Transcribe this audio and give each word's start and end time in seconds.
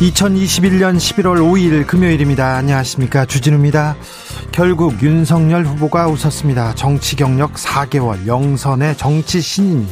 2021년 0.00 0.96
11월 0.96 1.38
5일 1.38 1.86
금요일입니다. 1.86 2.56
안녕하십니까. 2.56 3.24
주진우입니다. 3.24 3.96
결국 4.52 5.02
윤석열 5.02 5.64
후보가 5.64 6.08
웃었습니다. 6.08 6.74
정치 6.74 7.16
경력 7.16 7.54
4개월 7.54 8.26
영선의 8.26 8.98
정치 8.98 9.40
신인 9.40 9.88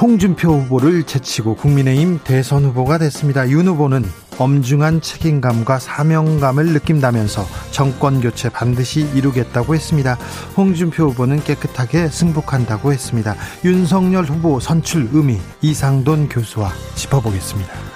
홍준표 0.00 0.52
후보를 0.62 1.04
제치고 1.04 1.54
국민의힘 1.54 2.20
대선 2.24 2.64
후보가 2.64 2.98
됐습니다. 2.98 3.48
윤 3.50 3.68
후보는 3.68 4.04
엄중한 4.38 5.00
책임감과 5.00 5.78
사명감을 5.78 6.72
느낀다면서 6.72 7.46
정권 7.70 8.20
교체 8.20 8.48
반드시 8.48 9.02
이루겠다고 9.14 9.76
했습니다. 9.76 10.18
홍준표 10.56 11.10
후보는 11.10 11.44
깨끗하게 11.44 12.08
승복한다고 12.08 12.92
했습니다. 12.92 13.36
윤석열 13.64 14.24
후보 14.24 14.58
선출 14.58 15.08
의미 15.12 15.38
이상돈 15.60 16.28
교수와 16.28 16.72
짚어보겠습니다. 16.96 17.91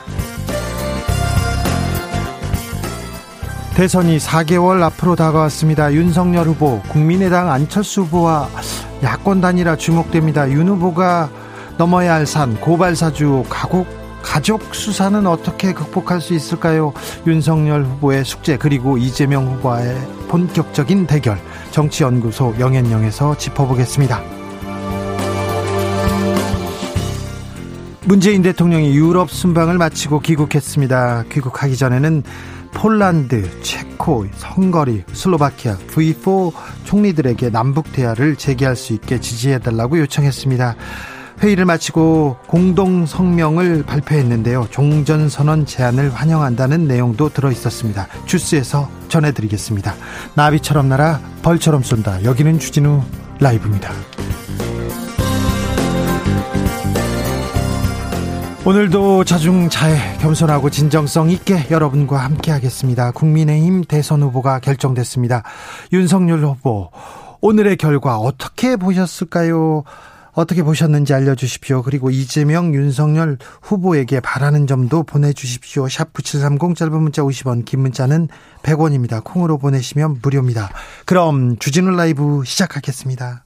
대선이 3.76 4.16
4개월 4.16 4.82
앞으로 4.82 5.16
다가왔습니다. 5.16 5.92
윤석열 5.92 6.46
후보, 6.46 6.80
국민의당 6.88 7.52
안철수 7.52 8.04
후보와 8.04 8.48
야권 9.02 9.42
단일화 9.42 9.76
주목됩니다. 9.76 10.50
윤 10.50 10.68
후보가 10.68 11.28
넘어야 11.76 12.14
할 12.14 12.24
산, 12.24 12.58
고발사주, 12.58 13.44
가곡, 13.50 13.86
가족 14.22 14.74
수사는 14.74 15.26
어떻게 15.26 15.74
극복할 15.74 16.22
수 16.22 16.32
있을까요? 16.32 16.94
윤석열 17.26 17.84
후보의 17.84 18.24
숙제, 18.24 18.56
그리고 18.56 18.96
이재명 18.96 19.46
후보와의 19.46 19.94
본격적인 20.28 21.06
대결, 21.06 21.38
정치연구소 21.70 22.54
영앤영에서 22.58 23.36
짚어보겠습니다. 23.36 24.35
문재인 28.06 28.40
대통령이 28.40 28.96
유럽 28.96 29.32
순방을 29.32 29.78
마치고 29.78 30.20
귀국했습니다. 30.20 31.24
귀국하기 31.28 31.76
전에는 31.76 32.22
폴란드, 32.72 33.62
체코, 33.62 34.26
헝거리, 34.56 35.02
슬로바키아, 35.12 35.76
V4 35.88 36.52
총리들에게 36.84 37.50
남북 37.50 37.90
대화를 37.90 38.36
재개할 38.36 38.76
수 38.76 38.92
있게 38.92 39.18
지지해달라고 39.18 39.98
요청했습니다. 39.98 40.76
회의를 41.42 41.64
마치고 41.64 42.36
공동 42.46 43.06
성명을 43.06 43.82
발표했는데요. 43.82 44.68
종전선언 44.70 45.66
제안을 45.66 46.14
환영한다는 46.14 46.86
내용도 46.86 47.28
들어 47.28 47.50
있었습니다. 47.50 48.06
주스에서 48.24 48.88
전해드리겠습니다. 49.08 49.94
나비처럼 50.34 50.88
날아 50.88 51.20
벌처럼 51.42 51.82
쏜다. 51.82 52.22
여기는 52.22 52.60
주진우 52.60 53.02
라이브입니다. 53.40 53.90
오늘도 58.66 59.22
자중자애 59.22 60.18
겸손하고 60.18 60.70
진정성 60.70 61.30
있게 61.30 61.68
여러분과 61.70 62.18
함께 62.18 62.50
하겠습니다. 62.50 63.12
국민의힘 63.12 63.84
대선 63.84 64.22
후보가 64.22 64.58
결정됐습니다. 64.58 65.44
윤석열 65.92 66.44
후보 66.44 66.90
오늘의 67.40 67.76
결과 67.76 68.18
어떻게 68.18 68.74
보셨을까요? 68.74 69.84
어떻게 70.32 70.64
보셨는지 70.64 71.14
알려주십시오. 71.14 71.82
그리고 71.82 72.10
이재명, 72.10 72.74
윤석열 72.74 73.38
후보에게 73.62 74.18
바라는 74.18 74.66
점도 74.66 75.04
보내주십시오. 75.04 75.88
샵 75.88 76.12
9730 76.12 76.74
짧은 76.74 77.00
문자 77.00 77.22
50원, 77.22 77.64
긴 77.64 77.82
문자는 77.82 78.26
100원입니다. 78.64 79.22
콩으로 79.22 79.58
보내시면 79.58 80.18
무료입니다. 80.20 80.70
그럼 81.04 81.56
주진우 81.58 81.92
라이브 81.92 82.42
시작하겠습니다. 82.44 83.45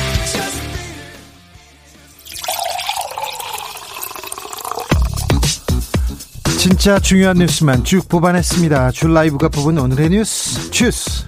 진짜 6.61 6.99
중요한 6.99 7.37
뉴스만 7.37 7.83
쭉 7.83 8.07
뽑아냈습니다. 8.07 8.91
줄 8.91 9.15
라이브가 9.15 9.49
뽑은 9.49 9.79
오늘의 9.79 10.11
뉴스 10.11 10.69
주스. 10.69 11.25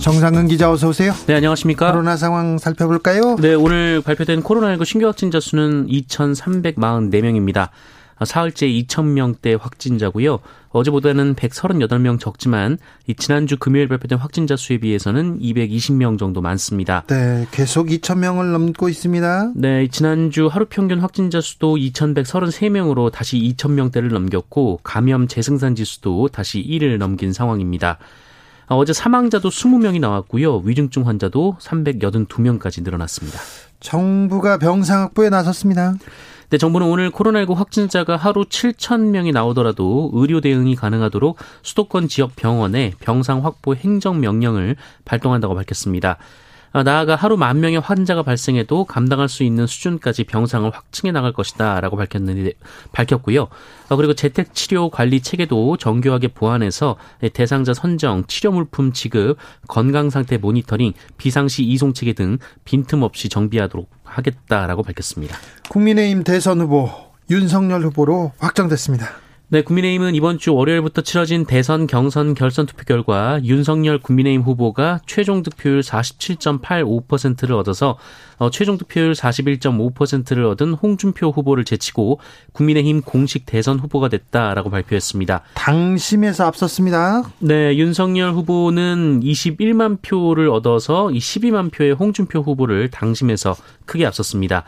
정상근 0.00 0.48
기자 0.48 0.72
어서 0.72 0.88
오세요. 0.88 1.12
네, 1.28 1.34
안녕하십니까? 1.34 1.92
코로나 1.92 2.16
상황 2.16 2.58
살펴볼까요? 2.58 3.36
네, 3.36 3.54
오늘 3.54 4.02
발표된 4.02 4.42
코로나19 4.42 4.84
신규 4.84 5.06
확진자 5.06 5.38
수는 5.38 5.86
2,344명입니다. 5.86 7.68
사흘째 8.24 8.66
2,000명대 8.66 9.58
확진자고요. 9.60 10.38
어제보다는 10.70 11.34
138명 11.34 12.18
적지만 12.18 12.78
지난주 13.16 13.56
금요일 13.58 13.88
발표된 13.88 14.18
확진자 14.18 14.56
수에 14.56 14.78
비해서는 14.78 15.38
220명 15.40 16.18
정도 16.18 16.40
많습니다. 16.40 17.04
네, 17.08 17.46
계속 17.50 17.88
2,000명을 17.88 18.52
넘고 18.52 18.88
있습니다. 18.88 19.52
네, 19.54 19.88
지난주 19.88 20.46
하루 20.46 20.66
평균 20.68 21.00
확진자 21.00 21.40
수도 21.40 21.76
2,133명으로 21.76 23.12
다시 23.12 23.38
2,000명대를 23.38 24.12
넘겼고 24.12 24.80
감염 24.82 25.28
재생산 25.28 25.74
지수도 25.74 26.28
다시 26.28 26.62
1을 26.62 26.98
넘긴 26.98 27.32
상황입니다. 27.32 27.98
어제 28.68 28.92
사망자도 28.92 29.48
20명이 29.48 30.00
나왔고요. 30.00 30.56
위중증 30.58 31.06
환자도 31.06 31.58
382명까지 31.60 32.82
늘어났습니다. 32.82 33.38
정부가 33.78 34.58
병상 34.58 35.02
확보에 35.02 35.28
나섰습니다. 35.28 35.94
네, 36.48 36.58
정부는 36.58 36.86
오늘 36.86 37.10
코로나19 37.10 37.54
확진자가 37.54 38.16
하루 38.16 38.44
7천 38.44 39.10
명이 39.10 39.32
나오더라도 39.32 40.10
의료 40.14 40.40
대응이 40.40 40.76
가능하도록 40.76 41.36
수도권 41.62 42.06
지역 42.06 42.36
병원에 42.36 42.92
병상 43.00 43.44
확보 43.44 43.74
행정 43.74 44.20
명령을 44.20 44.76
발동한다고 45.04 45.56
밝혔습니다. 45.56 46.18
나아가 46.82 47.16
하루 47.16 47.36
만 47.36 47.60
명의 47.60 47.78
환자가 47.80 48.22
발생해도 48.22 48.84
감당할 48.84 49.28
수 49.28 49.42
있는 49.42 49.66
수준까지 49.66 50.24
병상을 50.24 50.68
확충해 50.70 51.12
나갈 51.12 51.32
것이다라고 51.32 51.96
밝혔는데 51.96 52.52
밝혔고요. 52.92 53.48
그리고 53.88 54.14
재택 54.14 54.54
치료 54.54 54.90
관리 54.90 55.20
체계도 55.20 55.76
정교하게 55.76 56.28
보완해서 56.28 56.96
대상자 57.32 57.72
선정, 57.74 58.24
치료 58.26 58.52
물품 58.52 58.92
지급, 58.92 59.38
건강 59.68 60.10
상태 60.10 60.38
모니터링, 60.38 60.92
비상시 61.16 61.64
이송 61.64 61.92
체계 61.94 62.12
등 62.12 62.38
빈틈없이 62.64 63.28
정비하도록 63.28 63.88
하겠다라고 64.04 64.82
밝혔습니다. 64.82 65.36
국민의힘 65.68 66.24
대선 66.24 66.60
후보 66.60 66.90
윤석열 67.30 67.82
후보로 67.82 68.32
확정됐습니다. 68.38 69.25
네, 69.48 69.62
국민의힘은 69.62 70.16
이번 70.16 70.38
주 70.38 70.52
월요일부터 70.56 71.02
치러진 71.02 71.44
대선 71.44 71.86
경선 71.86 72.34
결선 72.34 72.66
투표 72.66 72.82
결과 72.82 73.38
윤석열 73.44 74.00
국민의힘 74.00 74.42
후보가 74.42 75.02
최종 75.06 75.44
득표율 75.44 75.82
47.85%를 75.82 77.54
얻어서 77.54 77.96
어, 78.38 78.50
최종 78.50 78.76
득표율 78.76 79.12
41.5%를 79.12 80.46
얻은 80.46 80.72
홍준표 80.72 81.30
후보를 81.30 81.64
제치고 81.64 82.18
국민의힘 82.54 83.02
공식 83.02 83.46
대선 83.46 83.78
후보가 83.78 84.08
됐다라고 84.08 84.68
발표했습니다. 84.68 85.42
당심에서 85.54 86.44
앞섰습니다. 86.46 87.30
네, 87.38 87.76
윤석열 87.76 88.32
후보는 88.32 89.20
21만 89.20 90.02
표를 90.02 90.48
얻어서 90.48 91.12
이 91.12 91.18
12만 91.18 91.70
표의 91.70 91.92
홍준표 91.92 92.40
후보를 92.40 92.90
당심에서 92.90 93.54
크게 93.84 94.06
앞섰습니다. 94.06 94.64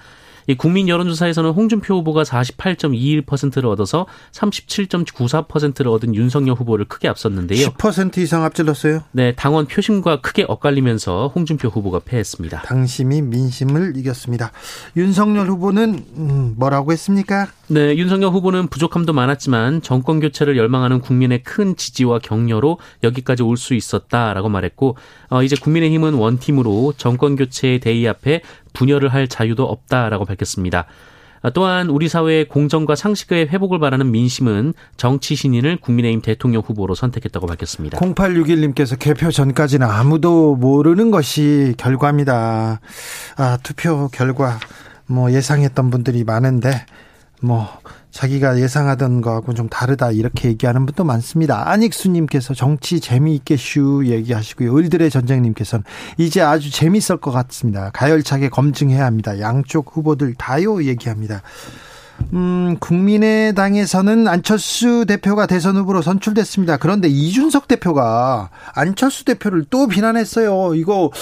이 0.48 0.54
국민 0.56 0.88
여론조사에서는 0.88 1.50
홍준표 1.50 1.96
후보가 1.98 2.22
48.21%를 2.22 3.68
얻어서 3.68 4.06
37.94%를 4.32 5.90
얻은 5.92 6.14
윤석열 6.14 6.56
후보를 6.56 6.86
크게 6.86 7.06
앞섰는데요. 7.08 7.68
10% 7.68 8.16
이상 8.18 8.44
앞질렀어요. 8.44 9.02
네, 9.12 9.34
당원 9.34 9.66
표심과 9.66 10.22
크게 10.22 10.46
엇갈리면서 10.48 11.30
홍준표 11.34 11.68
후보가 11.68 12.00
패했습니다. 12.06 12.62
당심이 12.62 13.20
민심을 13.20 13.92
이겼습니다. 13.96 14.50
윤석열 14.96 15.48
후보는 15.48 16.04
음, 16.16 16.54
뭐라고 16.56 16.92
했습니까? 16.92 17.48
네, 17.66 17.94
윤석열 17.96 18.30
후보는 18.30 18.68
부족함도 18.68 19.12
많았지만 19.12 19.82
정권 19.82 20.20
교체를 20.20 20.56
열망하는 20.56 21.00
국민의 21.00 21.42
큰 21.42 21.76
지지와 21.76 22.20
격려로 22.20 22.78
여기까지 23.04 23.42
올 23.42 23.58
수 23.58 23.74
있었다라고 23.74 24.48
말했고 24.48 24.96
어, 25.30 25.42
이제 25.42 25.56
국민의힘은 25.60 26.14
원팀으로 26.14 26.94
정권 26.96 27.34
교체의 27.36 27.80
대의 27.80 28.08
앞에 28.08 28.42
분열을 28.72 29.08
할 29.08 29.28
자유도 29.28 29.64
없다라고 29.64 30.24
밝혔습니다. 30.24 30.86
아, 31.40 31.50
또한 31.50 31.88
우리 31.88 32.08
사회의 32.08 32.48
공정과 32.48 32.96
상식의 32.96 33.48
회복을 33.48 33.78
바라는 33.78 34.10
민심은 34.10 34.74
정치 34.96 35.36
신인을 35.36 35.76
국민의힘 35.76 36.20
대통령 36.20 36.62
후보로 36.62 36.94
선택했다고 36.94 37.46
밝혔습니다. 37.46 37.98
0861님께서 37.98 38.98
개표 38.98 39.30
전까지는 39.30 39.86
아무도 39.86 40.56
모르는 40.56 41.10
것이 41.10 41.74
결과입니다. 41.78 42.80
아, 43.36 43.58
투표 43.62 44.08
결과 44.08 44.58
뭐 45.06 45.32
예상했던 45.32 45.90
분들이 45.90 46.24
많은데 46.24 46.70
뭐 47.40 47.68
자기가 48.10 48.58
예상하던 48.58 49.20
거하고 49.20 49.54
좀 49.54 49.68
다르다 49.68 50.10
이렇게 50.10 50.48
얘기하는 50.48 50.86
분도 50.86 51.04
많습니다. 51.04 51.70
안익수님께서 51.70 52.54
정치 52.54 53.00
재미있게 53.00 53.56
슈 53.56 54.02
얘기하시고요. 54.06 54.76
을들의 54.76 55.10
전쟁님께서는 55.10 55.84
이제 56.16 56.40
아주 56.40 56.70
재밌을 56.70 57.18
것 57.18 57.30
같습니다. 57.30 57.90
가열차게 57.92 58.48
검증해야 58.48 59.04
합니다. 59.04 59.38
양쪽 59.40 59.96
후보들 59.96 60.34
다요 60.34 60.82
얘기합니다. 60.84 61.42
음, 62.32 62.76
국민의당에서는 62.80 64.26
안철수 64.26 65.06
대표가 65.06 65.46
대선 65.46 65.76
후보로 65.76 66.02
선출됐습니다. 66.02 66.76
그런데 66.78 67.08
이준석 67.08 67.68
대표가 67.68 68.50
안철수 68.74 69.24
대표를 69.24 69.64
또 69.70 69.86
비난했어요. 69.86 70.74
이거 70.74 71.12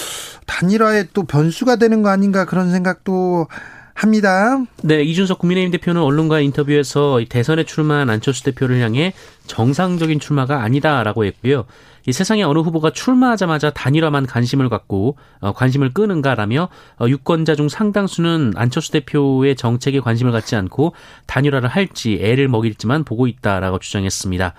단일화에 0.47 1.09
또 1.13 1.23
변수가 1.23 1.75
되는 1.75 2.01
거 2.01 2.09
아닌가 2.09 2.45
그런 2.45 2.71
생각도 2.71 3.47
합니다. 3.97 4.61
네, 4.83 5.01
이준석 5.01 5.39
국민의힘 5.39 5.71
대표는 5.71 5.99
언론과 6.03 6.39
인터뷰에서 6.41 7.19
대선에 7.27 7.63
출마한 7.63 8.11
안철수 8.11 8.43
대표를 8.43 8.79
향해 8.79 9.11
정상적인 9.47 10.19
출마가 10.19 10.61
아니다라고 10.61 11.25
했고요. 11.25 11.65
이 12.05 12.11
세상에 12.13 12.43
어느 12.43 12.59
후보가 12.59 12.91
출마하자마자 12.91 13.71
단일화만 13.71 14.27
관심을 14.27 14.69
갖고 14.69 15.17
어, 15.39 15.51
관심을 15.51 15.93
끄는가라며 15.93 16.69
어, 16.99 17.07
유권자 17.07 17.55
중 17.55 17.69
상당수는 17.69 18.53
안철수 18.55 18.91
대표의 18.91 19.55
정책에 19.55 19.99
관심을 19.99 20.31
갖지 20.31 20.55
않고 20.55 20.93
단일화를 21.25 21.67
할지 21.67 22.19
애를 22.21 22.49
먹일지만 22.49 23.03
보고 23.03 23.25
있다라고 23.25 23.79
주장했습니다. 23.79 24.53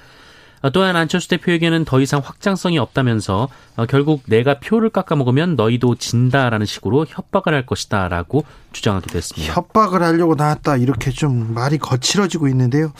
어, 0.62 0.70
또한 0.70 0.96
안철수 0.96 1.28
대표에게는 1.28 1.84
더 1.84 2.00
이상 2.00 2.20
확장성이 2.24 2.78
없다면서 2.78 3.48
어, 3.76 3.86
결국 3.86 4.22
내가 4.26 4.58
표를 4.58 4.90
깎아먹으면 4.90 5.56
너희도 5.56 5.96
진다라는 5.96 6.66
식으로 6.66 7.06
협박을 7.08 7.54
할 7.54 7.66
것이다라고 7.66 8.44
주장하기도 8.72 9.16
했습니다. 9.16 9.52
협박을 9.52 10.02
하려고 10.02 10.34
나왔다 10.34 10.76
이렇게 10.76 11.10
좀 11.10 11.54
말이 11.54 11.78
거칠어지고 11.78 12.48
있는데요. 12.48 12.92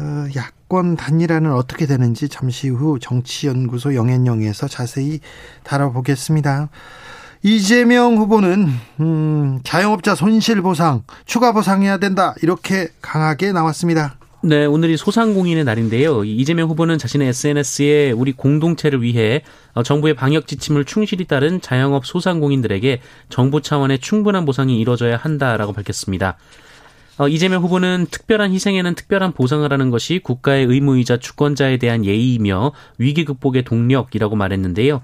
어, 0.00 0.26
야권 0.34 0.96
단일화는 0.96 1.52
어떻게 1.52 1.86
되는지 1.86 2.28
잠시 2.28 2.68
후 2.68 2.98
정치연구소 3.00 3.94
영앤영에서 3.94 4.68
자세히 4.68 5.20
다뤄보겠습니다. 5.62 6.68
이재명 7.42 8.16
후보는 8.16 8.68
음, 9.00 9.60
자영업자 9.64 10.14
손실 10.14 10.62
보상 10.62 11.02
추가 11.26 11.52
보상해야 11.52 11.98
된다 11.98 12.34
이렇게 12.42 12.88
강하게 13.02 13.52
나왔습니다. 13.52 14.16
네, 14.46 14.66
오늘이 14.66 14.98
소상공인의 14.98 15.64
날인데요. 15.64 16.22
이재명 16.22 16.68
후보는 16.68 16.98
자신의 16.98 17.28
SNS에 17.28 18.10
우리 18.10 18.32
공동체를 18.32 19.00
위해 19.00 19.42
어, 19.72 19.82
정부의 19.82 20.12
방역 20.12 20.46
지침을 20.46 20.84
충실히 20.84 21.24
따른 21.24 21.62
자영업 21.62 22.04
소상공인들에게 22.04 23.00
정부 23.30 23.62
차원의 23.62 24.00
충분한 24.00 24.44
보상이 24.44 24.78
이뤄져야 24.78 25.16
한다라고 25.16 25.72
밝혔습니다. 25.72 26.36
어, 27.16 27.26
이재명 27.26 27.62
후보는 27.62 28.08
특별한 28.10 28.52
희생에는 28.52 28.94
특별한 28.94 29.32
보상을 29.32 29.72
하는 29.72 29.88
것이 29.88 30.18
국가의 30.18 30.66
의무이자 30.66 31.16
주권자에 31.16 31.78
대한 31.78 32.04
예의이며 32.04 32.72
위기 32.98 33.24
극복의 33.24 33.62
동력이라고 33.64 34.36
말했는데요. 34.36 35.00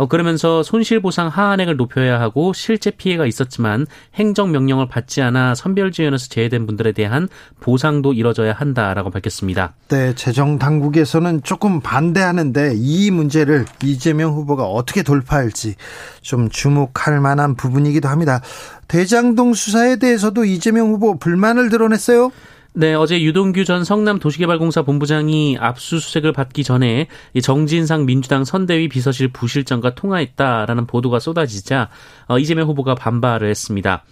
어, 0.00 0.06
그러면서 0.06 0.62
손실보상 0.62 1.28
하한액을 1.28 1.76
높여야 1.76 2.18
하고 2.22 2.54
실제 2.54 2.90
피해가 2.90 3.26
있었지만 3.26 3.86
행정명령을 4.14 4.88
받지 4.88 5.20
않아 5.20 5.54
선별지원에서 5.54 6.28
제외된 6.28 6.66
분들에 6.66 6.92
대한 6.92 7.28
보상도 7.60 8.14
이뤄져야 8.14 8.54
한다라고 8.54 9.10
밝혔습니다. 9.10 9.74
네, 9.88 10.14
재정 10.14 10.58
당국에서는 10.58 11.42
조금 11.42 11.80
반대하는데 11.80 12.76
이 12.76 13.10
문제를 13.10 13.66
이재명 13.84 14.32
후보가 14.32 14.64
어떻게 14.64 15.02
돌파할지 15.02 15.74
좀 16.22 16.48
주목할 16.48 17.20
만한 17.20 17.54
부분이기도 17.54 18.08
합니다. 18.08 18.40
대장동 18.88 19.52
수사에 19.52 19.96
대해서도 19.96 20.46
이재명 20.46 20.88
후보 20.94 21.18
불만을 21.18 21.68
드러냈어요. 21.68 22.30
네, 22.72 22.94
어제 22.94 23.20
유동규 23.20 23.64
전 23.64 23.82
성남도시개발공사 23.82 24.82
본부장이 24.82 25.56
압수수색을 25.58 26.32
받기 26.32 26.62
전에 26.62 27.08
정진상 27.42 28.06
민주당 28.06 28.44
선대위 28.44 28.88
비서실 28.88 29.28
부실장과 29.28 29.96
통화했다라는 29.96 30.86
보도가 30.86 31.18
쏟아지자 31.18 31.88
어, 32.28 32.38
이재명 32.38 32.68
후보가 32.68 32.94
반발을 32.94 33.50
했습니다. 33.50 34.04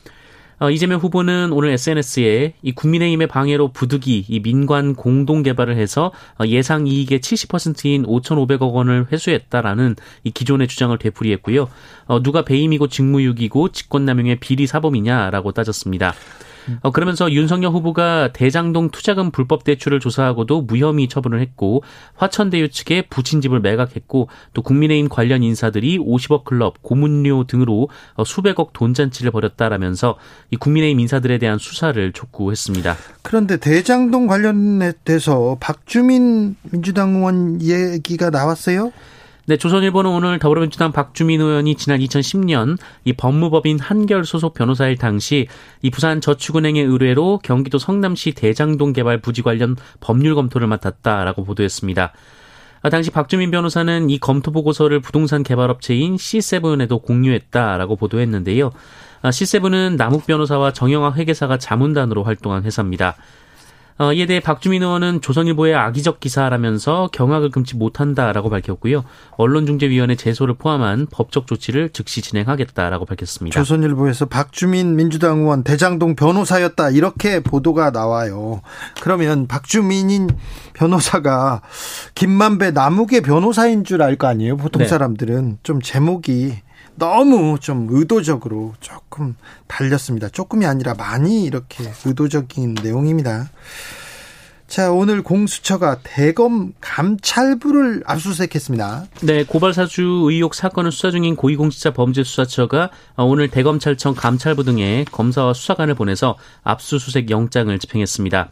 어, 0.59 0.73
이재명 0.73 0.99
후보는 0.99 1.53
오늘 1.53 1.71
SNS에 1.71 2.55
이 2.61 2.73
국민의힘의 2.73 3.29
방해로 3.29 3.69
부득이 3.69 4.25
이 4.29 4.41
민관 4.41 4.97
공동 4.97 5.45
개발을 5.45 5.77
해서 5.77 6.11
어, 6.41 6.45
예상 6.45 6.89
이익의 6.89 7.21
70%인 7.21 8.07
5,500억 8.07 8.73
원을 8.73 9.07
회수했다라는 9.13 9.95
이 10.25 10.33
기존의 10.33 10.67
주장을 10.67 10.99
되풀이했고요. 10.99 11.69
누가 12.25 12.43
배임이고 12.43 12.89
직무유기고 12.89 13.69
직권남용의 13.69 14.41
비리 14.41 14.67
사범이냐라고 14.67 15.53
따졌습니다. 15.53 16.13
어, 16.83 16.91
그러면서 16.91 17.31
윤석열 17.33 17.73
후보가 17.73 18.33
대장동 18.33 18.91
투자금 18.91 19.31
불법 19.31 19.65
대출을 19.65 20.01
조사하고도 20.01 20.63
무혐의 20.63 21.09
처분을 21.09 21.41
했고 21.41 21.83
화천대유 22.17 22.71
측에 22.71 23.03
부친집을 23.09 23.61
매각했고 23.61 24.29
또 24.55 24.63
국민의힘 24.63 25.09
관련 25.09 25.43
인사들이 25.43 25.99
50억 25.99 26.45
클럽, 26.45 26.83
고문료 26.83 27.45
등으로 27.45 27.89
어, 28.15 28.25
수백억 28.25 28.73
돈 28.73 28.95
잔치를 28.95 29.31
벌였다라면서 29.31 30.17
이 30.51 30.57
국민의힘 30.57 31.01
인사들에 31.01 31.39
대한 31.39 31.59
수사를 31.59 32.13
촉구했습니다. 32.13 32.97
그런데 33.23 33.57
대장동 33.57 34.27
관련돼서 34.27 35.57
박주민 35.61 36.57
민주당 36.63 37.17
의원 37.17 37.61
얘기가 37.63 38.31
나왔어요? 38.31 38.93
네, 39.49 39.57
조선일보는 39.57 40.11
오늘 40.11 40.39
더불어민주당 40.39 40.93
박주민 40.93 41.41
의원이 41.41 41.77
지난 41.77 42.01
2010년 42.01 42.77
이 43.07 43.15
법무법인 43.15 43.79
한결 43.79 44.27
소속 44.27 44.53
변호사일 44.53 44.99
당시 44.99 45.49
이 45.81 45.89
부산 45.89 46.21
저축은행의 46.21 46.85
의뢰로 46.85 47.41
경기도 47.43 47.79
성남시 47.79 48.33
대장동 48.33 48.93
개발 48.93 49.23
부지 49.23 49.41
관련 49.41 49.75
법률 50.01 50.35
검토를 50.35 50.67
맡았다라고 50.67 51.45
보도했습니다. 51.45 52.13
아, 52.83 52.91
당시 52.91 53.11
박주민 53.11 53.51
변호사는 53.51 54.11
이 54.11 54.19
검토 54.19 54.53
보고서를 54.53 55.01
부동산 55.01 55.43
개발업체인 55.43 56.17
C7에도 56.17 57.03
공유했다라고 57.03 57.97
보도했는데요. 57.97 58.71
아, 59.23 59.31
C7은 59.31 59.97
남욱 59.97 60.27
변호사와 60.27 60.75
정영학 60.75 61.17
회계사가 61.17 61.57
자문단으로 61.57 62.23
활동한 62.23 62.65
회사입니다. 62.65 63.17
어, 63.99 64.13
이에 64.13 64.27
대해 64.27 64.39
박주민 64.39 64.83
의원은 64.83 65.21
조선일보의 65.21 65.75
악의적 65.75 66.21
기사라면서 66.21 67.09
경악을 67.13 67.51
금치 67.51 67.77
못한다라고 67.77 68.49
밝혔고요. 68.49 69.05
언론중재위원회 69.37 70.15
제소를 70.15 70.55
포함한 70.55 71.09
법적 71.11 71.49
조치를 71.49 71.91
즉시 71.91 72.23
진행하겠다라고 72.23 73.07
밝혔습니다. 73.07 73.59
조선일보에서 73.59 74.27
박주민 74.27 74.95
민주당 74.95 75.41
의원 75.41 75.65
대장동 75.65 76.15
변호사였다 76.15 76.91
이렇게 76.91 77.41
보도가 77.41 77.91
나와요. 77.91 78.63
그러면 79.01 79.49
박주민인 79.49 80.29
변호사가 80.75 81.63
김만배 82.15 82.71
남욱의 82.71 83.23
변호사인 83.23 83.83
줄 83.85 84.01
알 84.01 84.17
거 84.17 84.29
아니에요. 84.29 84.57
보통 84.57 84.83
네. 84.83 84.89
사람들은 84.89 85.59
좀 85.65 85.81
제목이 85.83 86.55
너무 86.99 87.59
좀 87.61 87.87
의도적으로 87.91 88.75
조금 88.81 89.37
달렸습니다. 89.67 90.29
조금이 90.29 90.67
아니라 90.67 90.95
많이 90.95 91.45
이렇게 91.45 91.85
의도적인 92.05 92.77
내용입니다. 92.83 93.49
자, 94.67 94.93
오늘 94.93 95.23
공수처가 95.23 96.01
대검 96.03 96.75
감찰부를 96.83 98.03
압수수색했습니다. 98.05 99.07
네, 99.23 99.45
고발사주 99.45 100.27
의혹 100.29 100.55
사건을 100.55 100.93
수사 100.93 101.11
중인 101.11 101.37
고위공직자범죄수사처가 101.37 102.91
오늘 103.17 103.49
대검찰청 103.49 104.15
감찰부 104.15 104.65
등에 104.65 105.07
검사와 105.11 105.55
수사관을 105.55 105.95
보내서 105.95 106.37
압수수색 106.65 107.31
영장을 107.31 107.79
집행했습니다. 107.79 108.51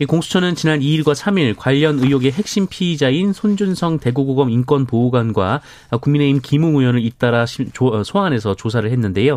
이 0.00 0.04
공수처는 0.06 0.54
지난 0.54 0.78
2일과 0.80 1.14
3일 1.14 1.56
관련 1.56 1.98
의혹의 1.98 2.30
핵심 2.30 2.68
피의자인 2.68 3.32
손준성 3.32 3.98
대구고검 3.98 4.48
인권보호관과 4.48 5.60
국민의힘 6.00 6.40
김웅 6.40 6.76
의원을 6.76 7.02
잇따라 7.02 7.42
어, 7.42 8.04
소환해서 8.04 8.54
조사를 8.54 8.88
했는데요. 8.88 9.34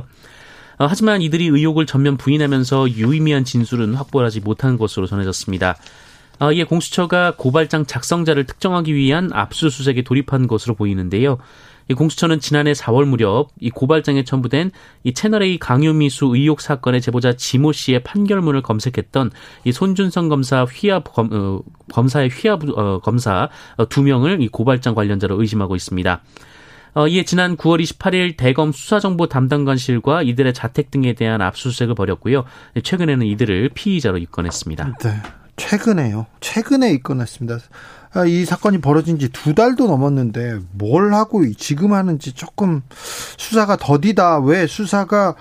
어, 0.77 0.85
하지만 0.85 1.21
이들이 1.21 1.47
의혹을 1.47 1.87
전면 1.87 2.17
부인하면서 2.17 2.91
유의미한 2.91 3.43
진술은 3.43 3.95
확보하지 3.95 4.41
못한 4.41 4.77
것으로 4.77 5.07
전해졌습니다. 5.07 5.77
어, 6.39 6.51
이에 6.51 6.63
공수처가 6.63 7.35
고발장 7.37 7.85
작성자를 7.85 8.45
특정하기 8.45 8.93
위한 8.93 9.31
압수수색에 9.33 10.03
돌입한 10.03 10.47
것으로 10.47 10.75
보이는데요. 10.75 11.37
이 11.91 11.93
공수처는 11.93 12.39
지난해 12.39 12.71
4월 12.71 13.05
무렵 13.05 13.49
이 13.59 13.69
고발장에 13.69 14.23
첨부된 14.23 14.71
이 15.03 15.13
채널A 15.13 15.57
강요미수 15.57 16.31
의혹 16.33 16.61
사건의 16.61 17.01
제보자 17.01 17.33
지모 17.33 17.73
씨의 17.73 18.03
판결문을 18.03 18.61
검색했던 18.61 19.31
이 19.65 19.71
손준성 19.73 20.29
검사 20.29 20.63
휘하 20.63 21.01
검, 21.01 21.29
어, 21.33 21.61
검사의 21.91 22.29
휘하 22.29 22.57
어, 22.75 22.99
검사 22.99 23.49
어, 23.75 23.89
두 23.89 24.03
명을 24.03 24.41
이 24.41 24.47
고발장 24.47 24.95
관련자로 24.95 25.39
의심하고 25.41 25.75
있습니다. 25.75 26.21
어, 26.93 27.07
이에 27.07 27.23
지난 27.23 27.57
9월 27.57 27.81
28일 27.81 28.37
대검 28.37 28.71
수사정보 28.71 29.27
담당관실과 29.27 30.23
이들의 30.23 30.53
자택 30.53 30.91
등에 30.91 31.13
대한 31.13 31.41
압수수색을 31.41 31.95
벌였고요. 31.95 32.45
최근에는 32.81 33.25
이들을 33.25 33.71
피의자로 33.73 34.17
입건했습니다. 34.17 34.97
네. 35.03 35.40
최근에요. 35.61 36.25
최근에 36.39 36.91
입건했습니다. 36.93 37.59
아, 38.13 38.25
이 38.25 38.45
사건이 38.45 38.79
벌어진 38.79 39.19
지 39.19 39.29
두 39.29 39.53
달도 39.53 39.87
넘었는데 39.87 40.59
뭘 40.71 41.13
하고 41.13 41.43
지금 41.53 41.93
하는지 41.93 42.33
조금 42.33 42.81
수사가 43.37 43.77
더디다. 43.77 44.39
왜 44.39 44.65
수사가 44.67 45.35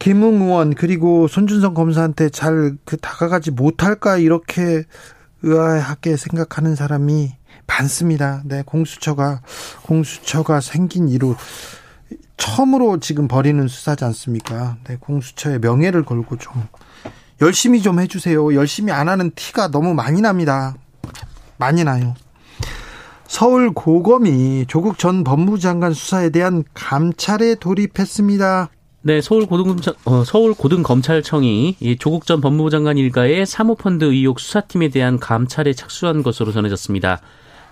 김웅 0.00 0.42
의원 0.42 0.74
그리고 0.74 1.28
손준성 1.28 1.74
검사한테 1.74 2.28
잘 2.30 2.76
그 2.84 2.96
다가가지 2.96 3.50
못할까 3.52 4.18
이렇게 4.18 4.84
의아하게 5.42 6.16
생각하는 6.16 6.74
사람이 6.74 7.32
많습니다. 7.66 8.42
네, 8.44 8.62
공수처가 8.66 9.42
공수처가 9.82 10.60
생긴 10.60 11.08
이후 11.08 11.36
처음으로 12.36 12.98
지금 13.00 13.28
벌이는 13.28 13.68
수사지 13.68 14.04
않습니까? 14.04 14.76
네, 14.84 14.96
공수처의 14.98 15.60
명예를 15.60 16.04
걸고 16.04 16.36
좀 16.38 16.52
열심히 17.40 17.80
좀 17.80 18.00
해주세요. 18.00 18.54
열심히 18.54 18.92
안 18.92 19.08
하는 19.08 19.30
티가 19.34 19.70
너무 19.70 19.94
많이 19.94 20.20
납니다. 20.20 20.74
많이 21.56 21.84
나요. 21.84 22.14
서울 23.26 23.72
고검이 23.72 24.66
조국 24.68 24.98
전 24.98 25.22
법무부 25.22 25.58
장관 25.58 25.92
수사에 25.92 26.30
대한 26.30 26.64
감찰에 26.74 27.56
돌입했습니다. 27.56 28.70
네, 29.02 29.20
서울 29.20 29.46
고등검찰 29.46 29.94
어, 30.06 30.24
서울 30.24 30.54
고등검찰청이 30.54 31.76
이 31.78 31.96
조국 31.98 32.26
전 32.26 32.40
법무부 32.40 32.70
장관 32.70 32.98
일가의 32.98 33.46
사모펀드 33.46 34.04
의혹 34.04 34.40
수사팀에 34.40 34.88
대한 34.88 35.20
감찰에 35.20 35.72
착수한 35.72 36.22
것으로 36.22 36.52
전해졌습니다. 36.52 37.20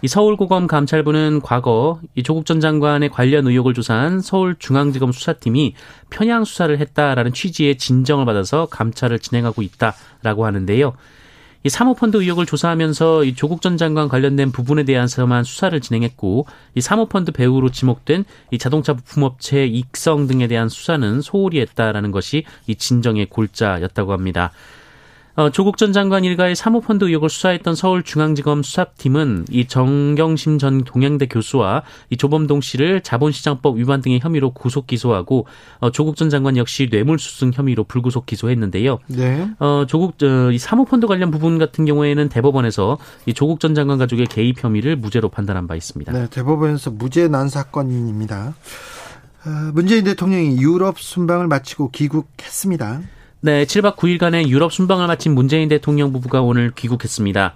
이 0.02 0.08
서울고검 0.08 0.66
감찰부는 0.66 1.40
과거 1.42 2.00
이 2.14 2.22
조국 2.22 2.44
전 2.44 2.60
장관의 2.60 3.08
관련 3.08 3.46
의혹을 3.46 3.72
조사한 3.72 4.20
서울중앙지검 4.20 5.10
수사팀이 5.10 5.74
편향 6.10 6.44
수사를 6.44 6.78
했다라는 6.78 7.32
취지의 7.32 7.78
진정을 7.78 8.26
받아서 8.26 8.66
감찰을 8.66 9.18
진행하고 9.18 9.62
있다라고 9.62 10.44
하는데요. 10.44 10.92
이 11.64 11.68
사모펀드 11.68 12.18
의혹을 12.18 12.46
조사하면서 12.46 13.24
이 13.24 13.34
조국 13.34 13.60
전 13.62 13.76
장관 13.76 14.08
관련된 14.08 14.52
부분에 14.52 14.84
대해서만 14.84 15.42
수사를 15.42 15.80
진행했고 15.80 16.46
이 16.76 16.80
사모펀드 16.80 17.32
배우로 17.32 17.70
지목된 17.70 18.24
이 18.52 18.58
자동차 18.58 18.92
부품업체 18.92 19.66
익성 19.66 20.28
등에 20.28 20.46
대한 20.46 20.68
수사는 20.68 21.20
소홀히 21.22 21.58
했다라는 21.60 22.12
것이 22.12 22.44
이 22.68 22.76
진정의 22.76 23.26
골자였다고 23.26 24.12
합니다. 24.12 24.52
어, 25.36 25.50
조국 25.50 25.76
전 25.76 25.92
장관 25.92 26.24
일가의 26.24 26.56
사모펀드 26.56 27.04
의혹을 27.04 27.28
수사했던 27.28 27.74
서울중앙지검 27.74 28.62
수사팀은 28.62 29.44
이 29.50 29.66
정경심 29.66 30.58
전 30.58 30.82
동양대 30.82 31.26
교수와 31.26 31.82
이 32.08 32.16
조범동 32.16 32.62
씨를 32.62 33.02
자본시장법 33.02 33.76
위반 33.76 34.00
등의 34.00 34.20
혐의로 34.20 34.52
구속 34.52 34.86
기소하고 34.86 35.46
어, 35.80 35.90
조국 35.90 36.16
전 36.16 36.30
장관 36.30 36.56
역시 36.56 36.88
뇌물수승 36.90 37.52
혐의로 37.52 37.84
불구속 37.84 38.24
기소했는데요. 38.24 38.98
네. 39.08 39.50
어, 39.58 39.84
조국 39.86 40.16
어, 40.22 40.50
이 40.50 40.58
사모펀드 40.58 41.06
관련 41.06 41.30
부분 41.30 41.58
같은 41.58 41.84
경우에는 41.84 42.30
대법원에서 42.30 42.96
이 43.26 43.34
조국 43.34 43.60
전 43.60 43.74
장관 43.74 43.98
가족의 43.98 44.26
개입 44.28 44.64
혐의를 44.64 44.96
무죄로 44.96 45.28
판단한 45.28 45.66
바 45.66 45.76
있습니다. 45.76 46.12
네, 46.12 46.28
대법원에서 46.30 46.92
무죄 46.92 47.28
난 47.28 47.50
사건입니다. 47.50 48.54
어, 49.44 49.50
문재인 49.74 50.04
대통령이 50.04 50.56
유럽 50.62 50.98
순방을 50.98 51.46
마치고 51.46 51.90
귀국했습니다. 51.90 53.02
네, 53.42 53.64
7박 53.64 53.96
9일간의 53.96 54.48
유럽 54.48 54.72
순방을 54.72 55.06
마친 55.06 55.34
문재인 55.34 55.68
대통령 55.68 56.10
부부가 56.10 56.40
오늘 56.40 56.70
귀국했습니다. 56.74 57.54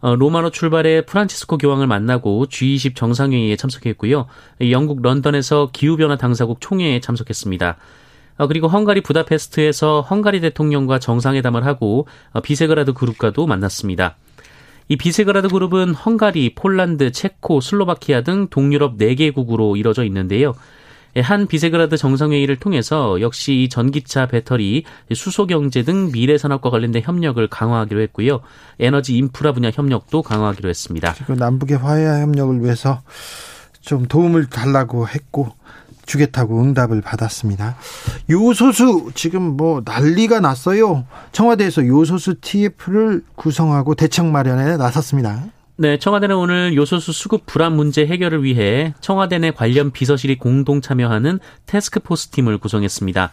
어, 0.00 0.14
로마로 0.14 0.50
출발해 0.50 1.06
프란치스코 1.06 1.56
교황을 1.56 1.86
만나고 1.86 2.46
G20 2.46 2.94
정상회의에 2.94 3.56
참석했고요. 3.56 4.26
영국 4.70 5.00
런던에서 5.00 5.70
기후변화 5.72 6.16
당사국 6.16 6.60
총회에 6.60 7.00
참석했습니다. 7.00 7.76
어, 8.36 8.46
그리고 8.46 8.68
헝가리 8.68 9.00
부다페스트에서 9.00 10.02
헝가리 10.02 10.40
대통령과 10.42 10.98
정상회담을 10.98 11.64
하고 11.64 12.06
어, 12.32 12.40
비세그라드 12.42 12.92
그룹과도 12.92 13.46
만났습니다. 13.46 14.16
이 14.88 14.96
비세그라드 14.96 15.48
그룹은 15.48 15.94
헝가리, 15.94 16.54
폴란드, 16.54 17.10
체코, 17.12 17.62
슬로바키아 17.62 18.20
등 18.20 18.48
동유럽 18.48 18.98
4개국으로 18.98 19.78
이뤄져 19.78 20.04
있는데요. 20.04 20.52
예, 21.16 21.20
한 21.20 21.46
비세그라드 21.46 21.96
정상회의를 21.96 22.56
통해서 22.56 23.20
역시 23.20 23.68
전기차 23.70 24.26
배터리, 24.26 24.84
수소 25.14 25.46
경제 25.46 25.82
등 25.82 26.10
미래 26.10 26.38
산업과 26.38 26.70
관련된 26.70 27.02
협력을 27.04 27.46
강화하기로 27.48 28.00
했고요. 28.00 28.40
에너지 28.78 29.16
인프라 29.16 29.52
분야 29.52 29.70
협력도 29.70 30.22
강화하기로 30.22 30.68
했습니다. 30.68 31.14
그리고 31.16 31.34
남북의 31.34 31.78
화해 31.78 32.22
협력을 32.22 32.62
위해서 32.62 33.02
좀 33.80 34.06
도움을 34.06 34.46
달라고 34.46 35.08
했고 35.08 35.52
주겠다고 36.06 36.60
응답을 36.60 37.00
받았습니다. 37.00 37.76
요소수 38.30 39.10
지금 39.14 39.56
뭐 39.56 39.82
난리가 39.84 40.40
났어요. 40.40 41.04
청와대에서 41.32 41.86
요소수 41.86 42.36
TF를 42.40 43.22
구성하고 43.34 43.94
대책 43.94 44.26
마련에 44.26 44.76
나섰습니다. 44.76 45.44
네, 45.76 45.98
청와대는 45.98 46.36
오늘 46.36 46.74
요소수 46.74 47.12
수급 47.12 47.46
불안 47.46 47.74
문제 47.74 48.06
해결을 48.06 48.44
위해 48.44 48.92
청와대 49.00 49.38
내 49.38 49.50
관련 49.50 49.90
비서실이 49.90 50.36
공동 50.36 50.82
참여하는 50.82 51.40
태스크포스 51.64 52.28
팀을 52.28 52.58
구성했습니다. 52.58 53.32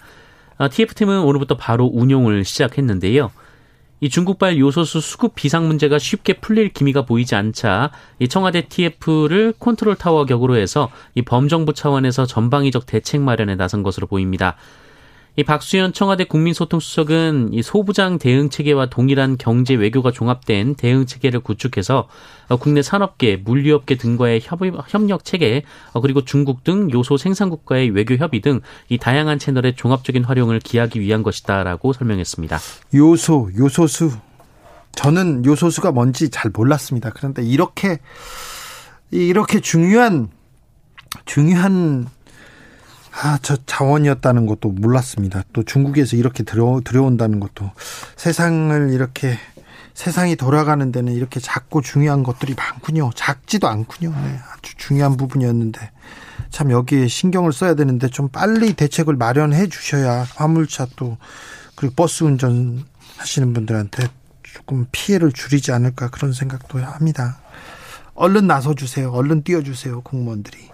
TF팀은 0.72 1.18
아, 1.18 1.22
오늘부터 1.22 1.58
바로 1.58 1.86
운용을 1.92 2.46
시작했는데요. 2.46 3.30
이 4.00 4.10
중국발 4.10 4.58
요소수 4.58 5.02
수급 5.02 5.36
비상 5.36 5.68
문제가 5.68 6.00
쉽게 6.00 6.40
풀릴 6.40 6.72
기미가 6.72 7.02
보이지 7.02 7.36
않자 7.36 7.92
이 8.20 8.30
청와대 8.30 8.70
TF를 8.70 9.54
컨트롤 9.60 9.96
타워 9.96 10.24
격으로 10.24 10.56
해서 10.56 10.90
이 11.16 11.22
범정부 11.22 11.74
차원에서 11.74 12.26
전방위적 12.26 12.86
대책 12.86 13.20
마련에 13.20 13.56
나선 13.56 13.84
것으로 13.84 14.08
보입니다. 14.08 14.56
이 15.40 15.44
박수현 15.46 15.94
청와대 15.94 16.26
국민소통수석은 16.26 17.54
이 17.54 17.62
소부장 17.62 18.18
대응 18.18 18.50
체계와 18.50 18.88
동일한 18.88 19.38
경제 19.38 19.74
외교가 19.74 20.12
종합된 20.12 20.76
대응 20.76 21.06
체계를 21.06 21.40
구축해서 21.40 22.10
어, 22.50 22.58
국내 22.58 22.82
산업계, 22.82 23.38
물류업계 23.38 23.96
등과의 23.96 24.42
협력 24.90 25.24
체계, 25.24 25.64
어, 25.94 26.02
그리고 26.02 26.26
중국 26.26 26.66
등 26.66 26.92
요소 26.92 27.16
생산국과의 27.16 27.92
외교 27.92 28.16
협의 28.16 28.42
등 28.42 28.60
이 28.90 28.98
다양한 28.98 29.40
채널의 29.40 29.76
종합적인 29.76 30.26
활용을 30.26 30.60
기하기 30.60 31.00
위한 31.00 31.24
것이다라고 31.24 31.94
설명했습니다. 31.94 32.60
요소, 32.96 33.52
요소수. 33.58 34.12
저는 34.94 35.46
요소수가 35.46 35.94
뭔지 35.94 36.30
잘 36.30 36.52
몰랐습니다. 36.54 37.12
그런데 37.12 37.44
이렇게 37.44 38.00
이렇게 39.12 39.62
중요한 39.62 40.30
중요한 41.26 42.08
아, 43.22 43.38
저 43.42 43.58
자원이었다는 43.66 44.46
것도 44.46 44.70
몰랐습니다. 44.70 45.44
또 45.52 45.64
중국에서 45.64 46.16
이렇게 46.16 46.44
들어, 46.44 46.80
들어온다는 46.84 47.42
것도 47.42 47.72
세상을 48.16 48.92
이렇게 48.94 49.38
세상이 49.94 50.38
돌아가는 50.38 50.90
데는 50.94 51.12
이렇게 51.12 51.42
작고 51.42 51.82
중요한 51.82 52.24
것들이 52.24 52.56
많군요. 52.56 53.10
작지도 53.16 53.68
않군요. 53.68 54.12
네, 54.12 54.40
아주 54.54 54.74
중요한 54.78 55.18
부분이었는데 55.18 55.92
참 56.50 56.72
여기에 56.72 57.10
신경을 57.10 57.52
써야 57.52 57.76
되는데 57.76 58.08
좀 58.08 58.30
빨리 58.30 58.72
대책을 58.74 59.18
마련해 59.18 59.68
주셔야 59.68 60.26
화물차 60.36 60.88
또 60.96 61.18
그리고 61.76 61.96
버스 61.96 62.24
운전 62.24 62.86
하시는 63.18 63.54
분들한테 63.54 64.08
조금 64.44 64.88
피해를 64.94 65.34
줄이지 65.34 65.74
않을까 65.74 66.10
그런 66.10 66.32
생각도 66.32 66.80
합니다. 66.80 67.40
얼른 68.14 68.48
나서 68.48 68.74
주세요. 68.76 69.12
얼른 69.12 69.44
뛰어 69.44 69.62
주세요. 69.62 70.00
공무원들이. 70.02 70.69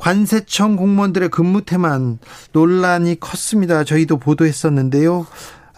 관세청 0.00 0.76
공무원들의 0.76 1.28
근무 1.28 1.60
태만 1.62 2.18
논란이 2.52 3.20
컸습니다. 3.20 3.84
저희도 3.84 4.16
보도했었는데요. 4.16 5.26